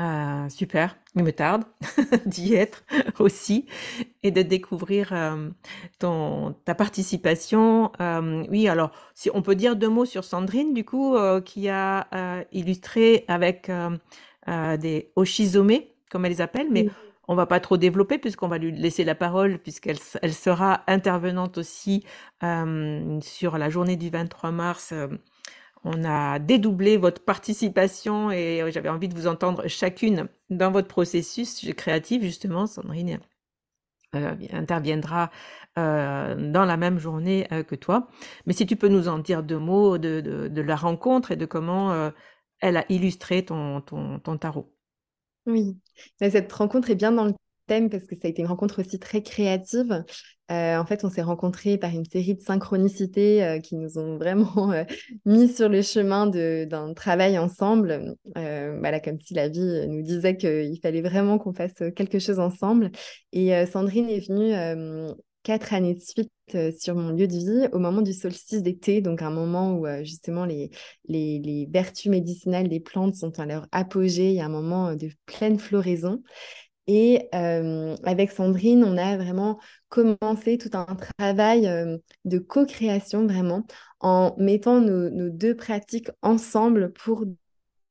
Euh, 0.00 0.48
super, 0.48 0.96
il 1.16 1.24
me 1.24 1.32
tarde 1.32 1.64
d'y 2.26 2.54
être 2.54 2.84
aussi 3.18 3.66
et 4.22 4.30
de 4.30 4.42
découvrir 4.42 5.12
euh, 5.12 5.50
ton, 5.98 6.54
ta 6.64 6.74
participation. 6.74 7.90
oui, 8.48 8.68
alors, 8.68 8.92
si 9.14 9.30
on 9.34 9.42
peut 9.42 9.56
dire 9.56 9.74
deux 9.76 9.88
mots 9.88 10.04
sur 10.04 10.24
Sandrine, 10.24 10.72
du 10.72 10.84
coup, 10.84 11.16
qui 11.44 11.68
a 11.68 12.06
illustré 12.52 13.24
avec 13.28 13.70
des 14.46 15.12
oshizome, 15.16 15.80
comme 16.10 16.24
elle 16.24 16.32
les 16.32 16.40
appelle, 16.40 16.68
mais 16.70 16.86
on 17.28 17.34
va 17.34 17.46
pas 17.46 17.60
trop 17.60 17.76
développer 17.76 18.18
puisqu'on 18.18 18.48
va 18.48 18.58
lui 18.58 18.72
laisser 18.72 19.04
la 19.04 19.14
parole 19.14 19.58
puisqu'elle 19.58 19.98
elle 20.22 20.32
sera 20.34 20.82
intervenante 20.86 21.58
aussi 21.58 22.04
euh, 22.42 23.20
sur 23.20 23.58
la 23.58 23.68
journée 23.68 23.96
du 23.96 24.08
23 24.08 24.50
mars. 24.50 24.94
Euh, 25.84 25.90
on 25.90 26.04
a 26.04 26.38
dédoublé 26.38 26.96
votre 26.96 27.24
participation 27.24 28.30
et 28.30 28.62
euh, 28.62 28.70
j'avais 28.70 28.88
envie 28.88 29.08
de 29.08 29.14
vous 29.14 29.26
entendre 29.26 29.66
chacune 29.68 30.28
dans 30.50 30.70
votre 30.70 30.88
processus 30.88 31.66
créatif 31.74 32.22
justement. 32.22 32.66
Sandrine 32.66 33.20
interviendra 34.52 35.30
dans 35.76 36.64
la 36.66 36.76
même 36.78 36.98
journée 36.98 37.46
que 37.68 37.74
toi. 37.74 38.08
Mais 38.46 38.54
si 38.54 38.66
tu 38.66 38.74
peux 38.74 38.88
nous 38.88 39.06
en 39.06 39.18
dire 39.18 39.42
deux 39.42 39.58
mots 39.58 39.98
de, 39.98 40.60
la 40.60 40.76
rencontre 40.76 41.30
et 41.30 41.36
de 41.36 41.44
comment 41.44 42.10
elle 42.60 42.78
a 42.78 42.84
illustré 42.88 43.44
ton, 43.44 43.82
ton, 43.82 44.18
ton 44.18 44.38
tarot. 44.38 44.74
Oui, 45.46 45.78
cette 46.18 46.50
rencontre 46.52 46.88
est 46.90 46.94
bien 46.94 47.12
dans 47.12 47.26
le 47.26 47.34
parce 47.68 48.06
que 48.06 48.16
ça 48.16 48.22
a 48.24 48.28
été 48.28 48.42
une 48.42 48.48
rencontre 48.48 48.80
aussi 48.80 48.98
très 48.98 49.22
créative. 49.22 50.04
Euh, 50.50 50.78
en 50.78 50.86
fait, 50.86 51.04
on 51.04 51.10
s'est 51.10 51.22
rencontrés 51.22 51.76
par 51.76 51.90
une 51.90 52.06
série 52.06 52.34
de 52.34 52.40
synchronicités 52.40 53.44
euh, 53.44 53.58
qui 53.60 53.76
nous 53.76 53.98
ont 53.98 54.16
vraiment 54.16 54.72
euh, 54.72 54.84
mis 55.26 55.48
sur 55.48 55.68
le 55.68 55.82
chemin 55.82 56.26
d'un 56.26 56.94
travail 56.94 57.38
ensemble. 57.38 58.14
voilà, 58.34 59.00
comme 59.00 59.20
si 59.20 59.34
la 59.34 59.48
vie 59.48 59.86
nous 59.88 60.02
disait 60.02 60.36
qu'il 60.36 60.78
fallait 60.82 61.02
vraiment 61.02 61.38
qu'on 61.38 61.52
fasse 61.52 61.74
quelque 61.94 62.18
chose 62.18 62.38
ensemble. 62.38 62.90
Et 63.32 63.66
Sandrine 63.66 64.08
est 64.08 64.26
venue 64.26 65.14
quatre 65.42 65.72
années 65.72 65.94
de 65.94 66.00
suite 66.00 66.30
sur 66.78 66.94
mon 66.94 67.10
lieu 67.10 67.26
de 67.26 67.32
vie 67.32 67.68
au 67.72 67.78
moment 67.78 68.02
du 68.02 68.12
solstice 68.12 68.62
d'été, 68.62 69.00
donc 69.00 69.22
un 69.22 69.30
moment 69.30 69.74
où 69.74 69.86
justement 70.02 70.44
les, 70.44 70.70
vertus 71.70 72.10
médicinales 72.10 72.68
des 72.68 72.80
plantes 72.80 73.14
sont 73.14 73.38
à 73.38 73.46
leur 73.46 73.66
apogée, 73.72 74.30
il 74.30 74.36
y 74.36 74.40
a 74.40 74.46
un 74.46 74.50
moment 74.50 74.94
de 74.94 75.10
pleine 75.26 75.58
floraison. 75.58 76.22
Et 76.88 77.28
avec 77.32 78.32
Sandrine, 78.32 78.82
on 78.82 78.96
a 78.96 79.16
vraiment 79.16 79.60
commencé 79.90 80.58
tout 80.58 80.70
un 80.72 80.86
travail 81.18 81.70
de 82.24 82.38
co-création, 82.38 83.26
vraiment, 83.26 83.66
en 84.00 84.34
mettant 84.38 84.80
nos, 84.80 85.28
deux 85.28 85.54
pratiques 85.54 86.10
ensemble 86.22 86.92
pour 86.92 87.24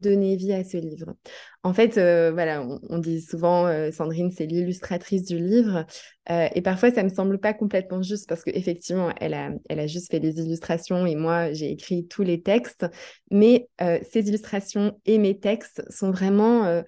donner 0.02 0.36
vie 0.36 0.54
à 0.54 0.64
ce 0.64 0.78
livre. 0.78 1.16
En 1.64 1.74
fait, 1.74 1.98
euh, 1.98 2.32
voilà, 2.32 2.66
on, 2.90 3.00
dit 3.00 3.22
souvent 3.22 3.66
euh, 3.66 3.92
Sandrine, 3.92 4.32
c'est 4.32 4.46
l'illustratrice 4.46 5.24
du 5.24 5.40
livre, 5.40 5.86
euh, 6.30 6.48
et 6.54 6.62
parfois 6.62 6.92
ça 6.92 7.04
me 7.04 7.10
semble 7.10 7.40
pas 7.40 7.54
complètement 7.54 8.02
juste 8.02 8.30
parce 8.30 8.44
qu'effectivement, 8.44 9.12
elle 9.20 9.34
a, 9.34 9.50
elle 9.70 9.80
a 9.80 9.88
juste 9.88 10.12
fait 10.12 10.20
des 10.20 10.40
illustrations 10.40 11.06
et 11.08 11.16
moi 11.16 11.52
j'ai 11.52 11.72
écrit 11.72 12.08
tous 12.08 12.22
les 12.22 12.42
textes, 12.42 12.86
mais 13.32 13.70
ces 13.80 14.28
illustrations 14.28 15.00
et 15.06 15.18
mes 15.18 15.40
textes 15.40 15.84
sont 15.90 16.12
vraiment 16.12 16.84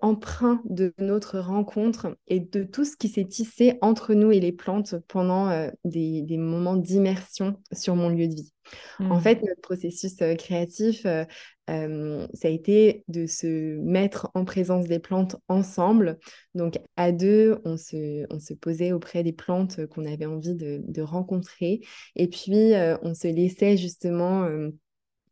empreints 0.00 0.62
de 0.64 0.92
notre 0.98 1.38
rencontre 1.38 2.16
et 2.26 2.40
de 2.40 2.64
tout 2.64 2.84
ce 2.84 2.96
qui 2.96 3.08
s'est 3.08 3.24
tissé 3.24 3.78
entre 3.80 4.14
nous 4.14 4.32
et 4.32 4.40
les 4.40 4.52
plantes 4.52 4.96
pendant 5.08 5.70
des, 5.84 6.22
des, 6.22 6.36
moments 6.38 6.76
d'immersion 6.76 7.56
sur 7.72 7.96
mon 7.96 8.08
lieu 8.08 8.28
de 8.28 8.34
vie. 8.34 8.52
En 8.98 9.16
mmh. 9.16 9.20
fait, 9.20 9.42
notre 9.42 9.60
processus 9.60 10.16
créatif, 10.38 11.02
ça 11.02 11.26
a 11.68 12.48
été 12.48 13.04
de 13.08 13.26
se 13.26 13.78
mettre 13.78 14.30
en 14.34 14.44
présence 14.44 14.86
des 14.86 14.98
plantes 14.98 15.36
ensemble. 15.48 16.18
Donc, 16.54 16.78
à 16.96 17.12
deux, 17.12 17.60
on 17.64 17.76
se, 17.76 18.26
on 18.30 18.40
se 18.40 18.54
posait 18.54 18.92
auprès 18.92 19.22
des 19.22 19.32
plantes 19.32 19.86
qu'on 19.86 20.04
avait 20.04 20.26
envie 20.26 20.54
de, 20.54 21.02
rencontrer. 21.02 21.80
Et 22.16 22.28
puis, 22.28 22.72
on 23.02 23.14
se 23.14 23.28
laissait 23.28 23.76
justement 23.76 24.46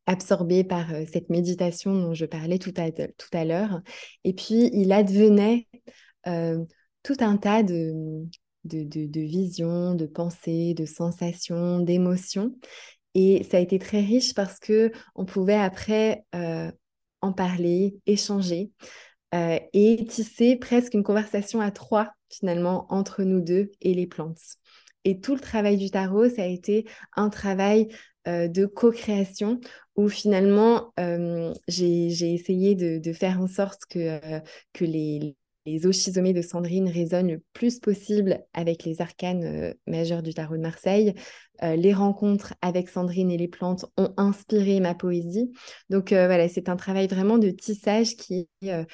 absorbé 0.08 0.64
par 0.64 0.86
cette 1.12 1.28
méditation 1.28 1.94
dont 1.94 2.14
je 2.14 2.24
parlais 2.24 2.58
tout 2.58 2.72
à, 2.76 2.90
tout 2.90 3.28
à 3.32 3.44
l'heure. 3.44 3.82
Et 4.24 4.32
puis, 4.32 4.70
il 4.72 4.90
advenait 4.90 5.68
tout 6.24 7.16
un 7.20 7.36
tas 7.36 7.62
de, 7.62 7.92
de, 8.64 8.84
de, 8.84 9.20
visions, 9.20 9.94
de 9.94 10.06
pensées, 10.06 10.74
de 10.74 10.86
sensations, 10.86 11.80
d'émotions. 11.80 12.54
Et 13.14 13.44
ça 13.44 13.58
a 13.58 13.60
été 13.60 13.78
très 13.78 14.00
riche 14.00 14.34
parce 14.34 14.58
que 14.58 14.92
on 15.14 15.24
pouvait 15.24 15.54
après 15.54 16.24
en 17.20 17.32
parler, 17.32 17.96
échanger 18.06 18.70
et 19.32 20.06
tisser 20.08 20.56
presque 20.56 20.94
une 20.94 21.02
conversation 21.02 21.60
à 21.60 21.70
trois 21.70 22.12
finalement 22.30 22.86
entre 22.90 23.22
nous 23.22 23.40
deux 23.40 23.70
et 23.80 23.94
les 23.94 24.06
plantes. 24.06 24.56
Et 25.04 25.20
tout 25.20 25.34
le 25.34 25.40
travail 25.40 25.76
du 25.76 25.90
tarot, 25.90 26.28
ça 26.28 26.42
a 26.42 26.46
été 26.46 26.86
un 27.16 27.30
travail 27.30 27.88
de 28.26 28.66
co-création 28.66 29.60
où 29.98 30.08
finalement 30.08 30.94
j'ai 31.68 32.32
essayé 32.32 32.74
de, 32.74 33.12
faire 33.12 33.40
en 33.40 33.48
sorte 33.48 33.82
que, 33.90 34.20
que 34.72 34.84
les, 34.84 35.36
les 35.68 35.86
oschisomées 35.86 36.32
de 36.32 36.42
Sandrine 36.42 36.88
résonnent 36.88 37.32
le 37.32 37.42
plus 37.52 37.78
possible 37.78 38.42
avec 38.54 38.84
les 38.84 39.00
arcanes 39.00 39.44
euh, 39.44 39.74
majeurs 39.86 40.22
du 40.22 40.32
tarot 40.32 40.56
de 40.56 40.62
Marseille. 40.62 41.14
Euh, 41.62 41.76
les 41.76 41.92
rencontres 41.92 42.54
avec 42.62 42.88
Sandrine 42.88 43.30
et 43.30 43.36
les 43.36 43.48
plantes 43.48 43.86
ont 43.96 44.12
inspiré 44.16 44.80
ma 44.80 44.94
poésie. 44.94 45.52
Donc 45.90 46.12
euh, 46.12 46.26
voilà, 46.26 46.48
c'est 46.48 46.68
un 46.68 46.76
travail 46.76 47.06
vraiment 47.06 47.38
de 47.38 47.50
tissage 47.50 48.16
qui 48.16 48.48
est 48.62 48.86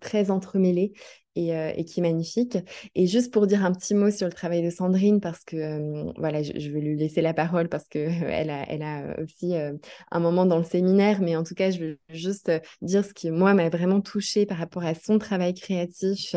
très 0.00 0.30
entremêlé 0.30 0.92
euh, 1.36 1.72
et, 1.74 1.84
qui 1.84 1.98
est 1.98 2.02
magnifique. 2.02 2.58
Et 2.94 3.08
juste 3.08 3.32
pour 3.32 3.48
dire 3.48 3.64
un 3.64 3.72
petit 3.72 3.92
mot 3.92 4.12
sur 4.12 4.28
le 4.28 4.32
travail 4.32 4.62
de 4.62 4.70
Sandrine, 4.70 5.20
parce 5.20 5.42
que 5.44 5.56
euh, 5.56 6.12
voilà, 6.16 6.44
je, 6.44 6.52
vais 6.52 6.80
lui 6.80 6.96
laisser 6.96 7.22
la 7.22 7.34
parole 7.34 7.68
parce 7.68 7.88
qu'elle 7.88 8.06
a, 8.50 8.64
elle 8.70 8.82
a 8.82 9.20
aussi 9.20 9.56
euh, 9.56 9.72
un 10.12 10.20
moment 10.20 10.46
dans 10.46 10.58
le 10.58 10.64
séminaire, 10.64 11.20
mais 11.20 11.34
en 11.34 11.42
tout 11.42 11.56
cas, 11.56 11.72
je 11.72 11.80
veux 11.80 11.98
juste 12.08 12.52
dire 12.82 13.04
ce 13.04 13.12
qui, 13.12 13.32
moi, 13.32 13.52
m'a 13.52 13.68
vraiment 13.68 14.00
touchée 14.00 14.46
par 14.46 14.58
rapport 14.58 14.84
à 14.84 14.94
son 14.94 15.18
travail 15.18 15.54
créatif. 15.54 16.36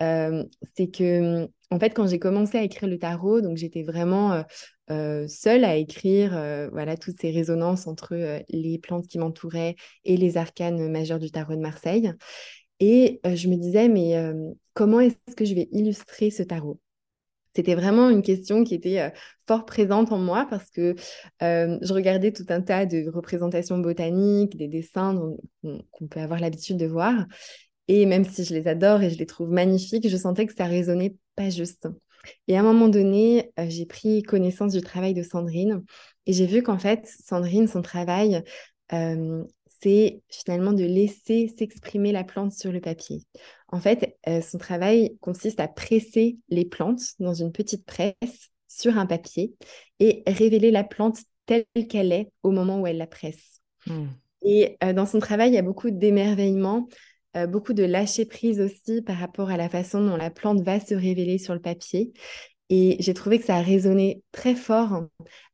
c'est 0.00 0.90
que, 0.92 1.48
en 1.70 1.78
fait, 1.78 1.90
quand 1.90 2.08
j'ai 2.08 2.18
commencé 2.18 2.58
à 2.58 2.64
écrire 2.64 2.88
le 2.88 2.98
tarot, 2.98 3.40
donc 3.40 3.56
j'étais 3.56 3.84
vraiment 3.84 4.42
seule 4.88 5.64
à 5.64 5.76
écrire 5.76 6.30
voilà, 6.72 6.96
toutes 6.96 7.20
ces 7.20 7.30
résonances 7.30 7.86
entre 7.86 8.42
les 8.48 8.78
plantes 8.78 9.06
qui 9.06 9.18
m'entouraient 9.18 9.76
et 10.04 10.16
les 10.16 10.36
arcanes 10.36 10.90
majeures 10.90 11.18
du 11.18 11.30
tarot 11.30 11.54
de 11.54 11.60
Marseille. 11.60 12.12
Et 12.80 13.20
je 13.24 13.48
me 13.48 13.56
disais, 13.56 13.88
mais 13.88 14.14
comment 14.74 15.00
est-ce 15.00 15.34
que 15.34 15.44
je 15.44 15.54
vais 15.54 15.68
illustrer 15.72 16.30
ce 16.30 16.42
tarot? 16.42 16.80
C'était 17.56 17.76
vraiment 17.76 18.10
une 18.10 18.22
question 18.22 18.64
qui 18.64 18.74
était 18.74 19.12
fort 19.46 19.64
présente 19.64 20.10
en 20.10 20.18
moi 20.18 20.44
parce 20.50 20.70
que 20.70 20.96
je 21.40 21.92
regardais 21.92 22.32
tout 22.32 22.46
un 22.48 22.60
tas 22.60 22.84
de 22.84 23.08
représentations 23.08 23.78
botaniques, 23.78 24.56
des 24.56 24.66
dessins 24.66 25.34
qu'on 25.62 26.06
peut 26.08 26.20
avoir 26.20 26.40
l'habitude 26.40 26.78
de 26.78 26.86
voir. 26.86 27.26
Et 27.86 28.06
même 28.06 28.24
si 28.24 28.44
je 28.44 28.54
les 28.54 28.66
adore 28.66 29.02
et 29.02 29.10
je 29.10 29.18
les 29.18 29.26
trouve 29.26 29.50
magnifiques, 29.50 30.08
je 30.08 30.16
sentais 30.16 30.46
que 30.46 30.54
ça 30.54 30.64
résonnait 30.64 31.14
pas 31.36 31.50
juste. 31.50 31.86
Et 32.48 32.56
à 32.56 32.60
un 32.60 32.62
moment 32.62 32.88
donné, 32.88 33.52
j'ai 33.68 33.86
pris 33.86 34.22
connaissance 34.22 34.72
du 34.72 34.80
travail 34.80 35.14
de 35.14 35.22
Sandrine 35.22 35.84
et 36.26 36.32
j'ai 36.32 36.46
vu 36.46 36.62
qu'en 36.62 36.78
fait, 36.78 37.06
Sandrine, 37.06 37.68
son 37.68 37.82
travail, 37.82 38.42
c'est 39.84 40.22
finalement 40.30 40.72
de 40.72 40.84
laisser 40.84 41.52
s'exprimer 41.58 42.10
la 42.10 42.24
plante 42.24 42.52
sur 42.52 42.72
le 42.72 42.80
papier. 42.80 43.20
En 43.68 43.80
fait, 43.80 44.16
euh, 44.26 44.40
son 44.40 44.56
travail 44.56 45.16
consiste 45.20 45.60
à 45.60 45.68
presser 45.68 46.38
les 46.48 46.64
plantes 46.64 47.02
dans 47.18 47.34
une 47.34 47.52
petite 47.52 47.84
presse 47.84 48.50
sur 48.66 48.96
un 48.96 49.04
papier 49.04 49.52
et 50.00 50.22
révéler 50.26 50.70
la 50.70 50.84
plante 50.84 51.18
telle 51.44 51.66
qu'elle 51.90 52.12
est 52.12 52.30
au 52.42 52.50
moment 52.50 52.80
où 52.80 52.86
elle 52.86 52.96
la 52.96 53.06
presse. 53.06 53.60
Hmm. 53.86 54.06
Et 54.42 54.78
euh, 54.82 54.92
dans 54.94 55.06
son 55.06 55.18
travail, 55.18 55.50
il 55.50 55.54
y 55.54 55.58
a 55.58 55.62
beaucoup 55.62 55.90
d'émerveillement, 55.90 56.88
euh, 57.36 57.46
beaucoup 57.46 57.72
de 57.72 57.84
lâcher 57.84 58.24
prise 58.24 58.60
aussi 58.60 59.02
par 59.02 59.16
rapport 59.16 59.50
à 59.50 59.56
la 59.56 59.68
façon 59.68 60.04
dont 60.04 60.16
la 60.16 60.30
plante 60.30 60.62
va 60.62 60.80
se 60.80 60.94
révéler 60.94 61.38
sur 61.38 61.54
le 61.54 61.60
papier. 61.60 62.12
Et 62.70 62.96
j'ai 63.00 63.12
trouvé 63.12 63.38
que 63.38 63.44
ça 63.44 63.56
a 63.56 63.62
résonné 63.62 64.22
très 64.32 64.54
fort 64.54 65.04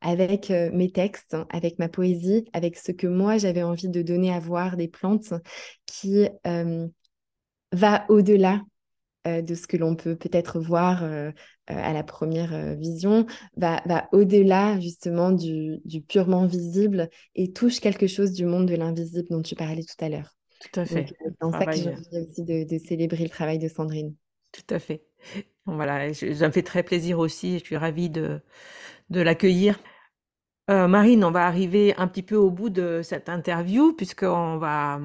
avec 0.00 0.50
euh, 0.50 0.70
mes 0.72 0.90
textes, 0.90 1.36
avec 1.50 1.78
ma 1.78 1.88
poésie, 1.88 2.44
avec 2.52 2.76
ce 2.76 2.92
que 2.92 3.06
moi 3.06 3.38
j'avais 3.38 3.62
envie 3.62 3.88
de 3.88 4.02
donner 4.02 4.32
à 4.32 4.38
voir 4.38 4.76
des 4.76 4.88
plantes 4.88 5.34
qui 5.86 6.28
euh, 6.46 6.86
va 7.72 8.04
au-delà 8.08 8.62
de 9.26 9.54
ce 9.54 9.66
que 9.66 9.76
l'on 9.76 9.96
peut 9.96 10.16
peut-être 10.16 10.60
voir 10.60 11.04
à 11.66 11.92
la 11.92 12.02
première 12.02 12.74
vision, 12.74 13.26
va, 13.54 13.82
va 13.84 14.08
au-delà 14.12 14.80
justement 14.80 15.30
du, 15.30 15.78
purement 16.08 16.46
visible 16.46 17.10
et 17.34 17.52
touche 17.52 17.80
quelque 17.80 18.06
chose 18.06 18.32
du 18.32 18.46
monde 18.46 18.66
de 18.66 18.76
l'invisible 18.76 19.28
dont 19.28 19.42
tu 19.42 19.54
parlais 19.56 19.84
tout 19.84 20.02
à 20.02 20.08
l'heure. 20.08 20.39
Tout 20.60 20.80
à 20.80 20.84
fait. 20.84 21.06
C'est 21.08 21.40
dans 21.40 21.52
ça 21.52 21.66
que 21.66 21.72
j'ai 21.72 21.90
envie 21.90 22.28
aussi 22.28 22.44
de 22.44 22.78
célébrer 22.78 23.24
le 23.24 23.30
travail 23.30 23.58
de 23.58 23.68
Sandrine. 23.68 24.14
Tout 24.52 24.74
à 24.74 24.78
fait. 24.78 25.02
Voilà, 25.66 26.12
ça 26.14 26.46
me 26.46 26.52
fait 26.52 26.62
très 26.62 26.82
plaisir 26.82 27.18
aussi. 27.18 27.58
Je 27.58 27.64
suis 27.64 27.76
ravie 27.76 28.10
de, 28.10 28.40
de 29.10 29.20
l'accueillir. 29.20 29.78
Euh, 30.70 30.88
Marine, 30.88 31.24
on 31.24 31.30
va 31.30 31.46
arriver 31.46 31.94
un 31.96 32.06
petit 32.06 32.22
peu 32.22 32.36
au 32.36 32.50
bout 32.50 32.70
de 32.70 33.00
cette 33.02 33.28
interview, 33.28 33.92
puisqu'on 33.92 34.56
va. 34.58 35.00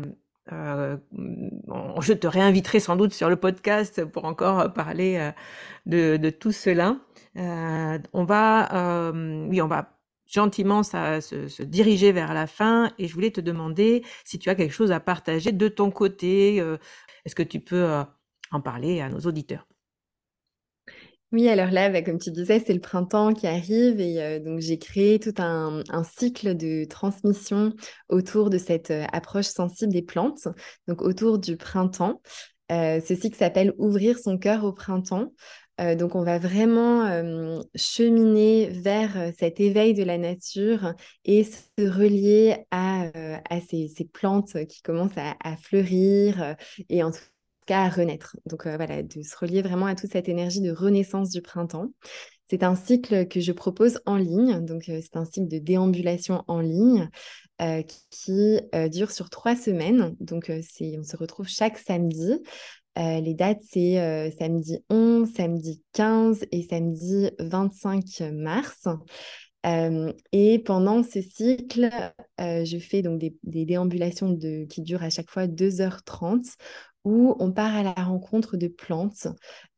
Euh, 0.52 0.98
je 2.02 2.14
te 2.14 2.28
réinviterai 2.28 2.80
sans 2.80 2.96
doute 2.96 3.14
sur 3.14 3.30
le 3.30 3.36
podcast 3.36 4.06
pour 4.06 4.26
encore 4.26 4.74
parler 4.74 5.18
euh, 5.18 5.32
de, 5.88 6.18
de, 6.18 6.30
tout 6.30 6.52
cela. 6.52 6.98
on 7.36 8.24
va, 8.26 9.12
oui, 9.14 9.62
on 9.62 9.68
va 9.68 9.95
gentiment 10.26 10.84
ça, 10.84 11.22
se, 11.22 11.48
se, 11.48 11.64
diriger 11.64 12.12
vers 12.12 12.34
la 12.34 12.48
fin 12.48 12.92
et 12.98 13.08
je 13.08 13.14
voulais 13.14 13.32
te 13.32 13.42
demander 13.42 14.04
si 14.24 14.40
tu 14.40 14.50
as 14.50 14.56
quelque 14.56 14.74
chose 14.74 14.92
à 14.92 15.00
partager 15.00 15.52
de 15.52 15.68
ton 15.68 15.92
côté. 15.92 16.58
Est-ce 17.26 17.36
que 17.36 17.44
tu 17.44 17.60
peux 17.60 18.04
en 18.52 18.62
parler 18.62 19.02
à 19.02 19.10
nos 19.10 19.20
auditeurs? 19.20 19.68
Oui, 21.36 21.50
alors 21.50 21.70
là, 21.70 21.90
bah, 21.90 22.02
comme 22.02 22.18
tu 22.18 22.32
disais, 22.32 22.64
c'est 22.66 22.74
le 22.74 22.80
printemps 22.80 23.34
qui 23.34 23.46
arrive 23.46 24.00
et 24.00 24.22
euh, 24.22 24.40
donc 24.40 24.62
j'ai 24.62 24.78
créé 24.80 25.20
tout 25.20 25.34
un, 25.38 25.84
cycle 26.04 26.56
de 26.56 26.86
transmission 26.86 27.74
autour 28.08 28.50
de 28.50 28.58
cette 28.58 28.92
euh, 28.92 29.06
approche 29.12 29.48
sensible 29.48 29.92
des 29.92 30.02
plantes, 30.02 30.48
donc 30.88 31.02
autour 31.02 31.38
du 31.38 31.58
printemps. 31.58 32.22
Euh, 32.72 33.02
ce 33.02 33.16
cycle 33.16 33.38
s'appelle 33.38 33.74
Ouvrir 33.78 34.18
son 34.18 34.38
cœur 34.38 34.64
au 34.64 34.72
printemps. 34.72 35.34
Donc 35.78 36.16
on 36.16 36.24
va 36.24 36.40
vraiment 36.40 37.62
cheminer 37.76 38.70
vers 38.70 39.32
cet 39.38 39.60
éveil 39.60 39.94
de 39.94 40.04
la 40.04 40.18
nature 40.18 40.94
et 41.26 41.44
se 41.44 41.82
relier 41.82 42.66
à, 42.72 43.12
ces, 43.68 44.10
plantes 44.14 44.66
qui 44.68 44.82
commencent 44.82 45.18
à, 45.18 45.58
fleurir 45.58 46.56
et 46.90 47.04
en 47.04 47.12
tout 47.12 47.20
à 47.74 47.90
renaître. 47.90 48.38
Donc 48.46 48.68
euh, 48.68 48.78
voilà, 48.78 49.02
de 49.02 49.22
se 49.22 49.36
relier 49.38 49.62
vraiment 49.62 49.88
à 49.88 49.96
toute 49.96 50.12
cette 50.12 50.30
énergie 50.30 50.62
de 50.62 50.72
renaissance 50.72 51.30
du 51.32 51.42
printemps. 51.42 51.92
C'est 52.48 52.64
un 52.64 52.76
cycle 52.76 53.28
que 53.28 53.40
je 53.40 53.52
propose 53.52 54.00
en 54.06 54.18
ligne, 54.18 54.64
donc 54.64 54.90
euh, 54.90 55.00
c'est 55.02 55.18
un 55.18 55.26
cycle 55.26 55.48
de 55.48 55.58
déambulation 55.58 56.44
en 56.48 56.60
ligne 56.60 57.10
euh, 57.62 57.82
qui 58.12 58.60
dure 58.92 59.12
sur 59.12 59.30
trois 59.30 59.56
semaines. 59.56 60.16
Donc 60.20 60.52
on 60.52 61.04
se 61.04 61.18
retrouve 61.18 61.48
chaque 61.48 61.78
samedi. 61.78 62.40
Les 62.98 63.34
dates, 63.34 63.62
c'est 63.64 64.32
samedi 64.40 64.80
11, 64.90 65.30
samedi 65.34 65.84
15 65.94 66.46
et 66.52 66.64
samedi 66.64 67.30
25 67.40 68.06
mars. 68.32 68.88
et 70.32 70.60
pendant 70.60 71.04
ce 71.04 71.22
cycle, 71.22 71.90
je 72.40 72.78
fais 72.80 73.02
donc 73.02 73.20
des, 73.20 73.66
déambulations 73.66 74.38
qui 74.70 74.82
durent 74.82 75.04
à 75.04 75.10
chaque 75.10 75.30
fois 75.30 75.48
2h30 75.48 76.56
où 77.06 77.36
on 77.40 77.52
part 77.52 77.76
à 77.76 77.84
la 77.84 77.94
rencontre 77.94 78.58
de 78.58 78.68
plantes, 78.68 79.28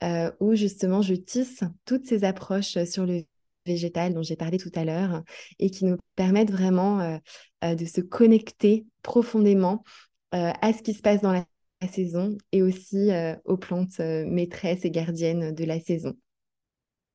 euh, 0.03 0.31
où 0.39 0.55
justement 0.55 1.01
je 1.01 1.13
tisse 1.13 1.61
toutes 1.85 2.07
ces 2.07 2.23
approches 2.23 2.83
sur 2.85 3.05
le 3.05 3.23
végétal 3.65 4.13
dont 4.13 4.23
j'ai 4.23 4.37
parlé 4.37 4.57
tout 4.57 4.71
à 4.75 4.85
l'heure 4.85 5.21
et 5.59 5.69
qui 5.69 5.83
nous 5.83 5.97
permettent 6.15 6.51
vraiment 6.51 7.01
euh, 7.01 7.17
euh, 7.65 7.75
de 7.75 7.85
se 7.85 7.99
connecter 7.99 8.85
profondément 9.03 9.83
à 10.31 10.73
ce 10.73 10.83
qui 10.83 10.93
se 10.93 11.01
passe 11.01 11.21
dans 11.21 11.31
la, 11.31 11.45
saison 11.85 12.37
et 12.51 12.63
aussi 12.63 13.11
aux 13.45 13.57
plantes 13.57 13.99
maîtresses 13.99 14.85
et 14.85 14.91
gardiennes 14.91 15.53
de 15.53 15.63
la 15.65 15.79
saison. 15.79 16.15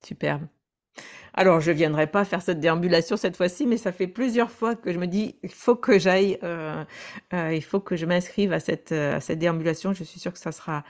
Superbe. 0.05 0.47
Alors, 1.35 1.61
je 1.61 1.73
viendrai 1.73 2.07
pas 2.07 2.25
faire 2.25 2.43
cette 2.43 2.61
déambulation 2.61 3.17
cette 3.17 3.37
fois-ci, 3.37 3.67
mais 3.67 3.79
ça 3.79 3.91
fait 3.91 4.07
plusieurs 4.07 4.51
fois 4.51 4.77
que 4.77 4.93
je 4.93 4.99
me 4.99 5.07
dis, 5.07 5.39
il 5.43 5.51
faut 5.51 5.75
que 5.75 5.99
j'aille, 5.99 6.39
il 7.33 7.65
faut 7.65 7.81
que 7.81 7.97
je 7.97 8.05
m'inscrive 8.07 8.53
à 8.53 8.61
cette, 8.61 8.93
à 8.93 9.19
cette 9.21 9.39
déambulation. 9.39 9.95
Je 9.95 10.05
suis 10.05 10.21
sûre 10.21 10.33
que 10.33 10.39
ça 10.39 10.53
sera 10.53 10.85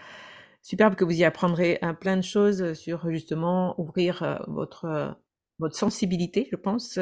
superbe, 0.61 0.97
que 0.97 1.05
vous 1.05 1.13
y 1.13 1.25
apprendrez 1.25 1.79
un 1.83 1.95
plein 1.95 2.17
de 2.17 2.23
choses 2.23 2.73
sur 2.75 3.09
justement 3.11 3.81
ouvrir 3.81 4.45
votre, 4.49 5.17
votre 5.61 5.77
sensibilité, 5.77 6.49
je 6.51 6.57
pense. 6.57 6.99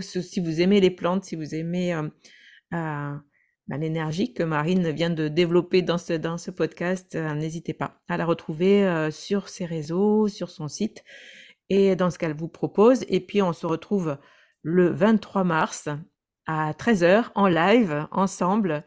Si 0.00 0.40
vous 0.40 0.60
aimez 0.60 0.80
les 0.80 0.90
plantes, 0.90 1.24
si 1.24 1.36
vous 1.36 1.54
aimez 1.54 1.94
bah, 3.70 3.76
l'énergie 3.76 4.34
que 4.34 4.42
Marine 4.42 4.90
vient 4.90 5.10
de 5.10 5.28
développer 5.28 5.80
dans 5.80 5.96
ce, 5.96 6.50
podcast, 6.50 7.14
n'hésitez 7.14 7.72
pas 7.72 8.00
à 8.08 8.16
la 8.16 8.26
retrouver 8.26 9.08
sur 9.12 9.48
ses 9.48 9.64
réseaux, 9.64 10.26
sur 10.26 10.50
son 10.50 10.66
site 10.66 11.04
et 11.68 11.94
dans 11.94 12.10
ce 12.10 12.18
qu'elle 12.18 12.34
vous 12.34 12.48
propose. 12.48 13.04
Et 13.08 13.20
puis 13.20 13.42
on 13.42 13.52
se 13.52 13.66
retrouve 13.66 14.18
le 14.62 14.88
23 14.88 15.44
mars 15.44 15.88
à 16.46 16.72
13h 16.72 17.30
en 17.36 17.46
live 17.46 18.08
ensemble 18.10 18.82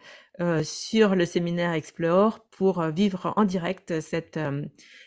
sur 0.64 1.16
le 1.16 1.26
séminaire 1.26 1.72
Explore 1.72 2.46
pour 2.52 2.84
vivre 2.84 3.32
en 3.38 3.46
direct 3.46 4.02
cette, 4.02 4.38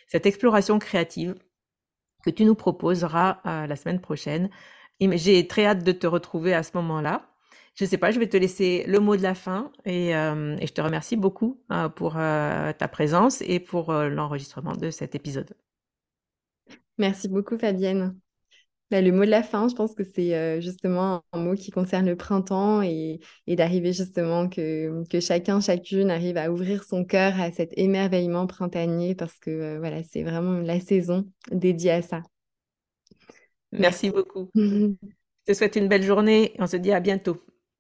cette 0.09 0.25
exploration 0.25 0.79
créative 0.79 1.35
que 2.25 2.31
tu 2.31 2.47
nous 2.47 2.55
proposeras 2.55 3.43
la 3.45 3.77
semaine 3.77 4.01
prochaine. 4.01 4.49
J'ai 5.01 5.47
très 5.47 5.67
hâte 5.67 5.85
de 5.85 5.93
te 5.93 6.07
retrouver 6.07 6.55
à 6.55 6.63
ce 6.63 6.71
moment-là. 6.77 7.36
Je 7.77 7.85
ne 7.85 7.89
sais 7.89 7.99
pas, 7.99 8.11
je 8.11 8.19
vais 8.19 8.29
te 8.29 8.37
laisser 8.37 8.85
le 8.89 8.99
mot 9.01 9.17
de 9.17 9.23
la 9.23 9.35
fin 9.35 9.71
et, 9.85 10.09
et 10.11 10.67
je 10.67 10.73
te 10.73 10.81
remercie 10.81 11.17
beaucoup 11.17 11.61
pour 11.95 12.15
ta 12.15 12.89
présence 12.91 13.43
et 13.43 13.61
pour 13.61 13.93
l'enregistrement 13.93 14.73
de 14.73 14.91
cet 14.91 15.15
épisode. 15.15 15.55
Merci 16.99 17.29
beaucoup 17.29 17.59
Fabienne. 17.59 18.17
Bah, 18.91 19.01
le 19.01 19.11
mot 19.11 19.25
de 19.25 19.31
la 19.31 19.43
fin, 19.43 19.69
je 19.69 19.75
pense 19.75 19.97
que 19.97 20.05
c'est 20.05 20.37
euh, 20.37 20.61
justement 20.61 21.25
un 21.33 21.41
mot 21.41 21.55
qui 21.55 21.73
concerne 21.73 22.07
le 22.07 22.15
printemps 22.15 22.83
et, 22.83 23.19
d'arriver 23.49 23.93
justement 23.93 24.49
que, 24.49 25.03
que, 25.11 25.19
chacun, 25.19 25.61
chacune 25.61 26.09
arrive 26.09 26.37
à 26.37 26.53
ouvrir 26.53 26.85
son 26.85 27.05
cœur 27.05 27.41
à 27.41 27.51
cet 27.51 27.77
émerveillement 27.77 28.47
printanier 28.47 29.17
parce 29.17 29.39
que 29.41 29.51
euh, 29.51 29.79
voilà, 29.81 30.05
c'est 30.05 30.23
vraiment 30.23 30.61
la 30.61 30.79
saison 30.79 31.27
dédiée 31.51 31.91
à 31.91 32.03
ça. 32.03 32.23
Merci, 33.73 34.11
Merci 34.11 34.11
beaucoup. 34.11 34.51
je 34.55 34.95
te 35.47 35.53
souhaite 35.53 35.75
une 35.75 35.89
belle 35.89 36.05
journée 36.05 36.53
et 36.55 36.63
on 36.63 36.69
se 36.69 36.77
dit 36.77 36.93
à 36.93 37.01
bientôt. 37.01 37.46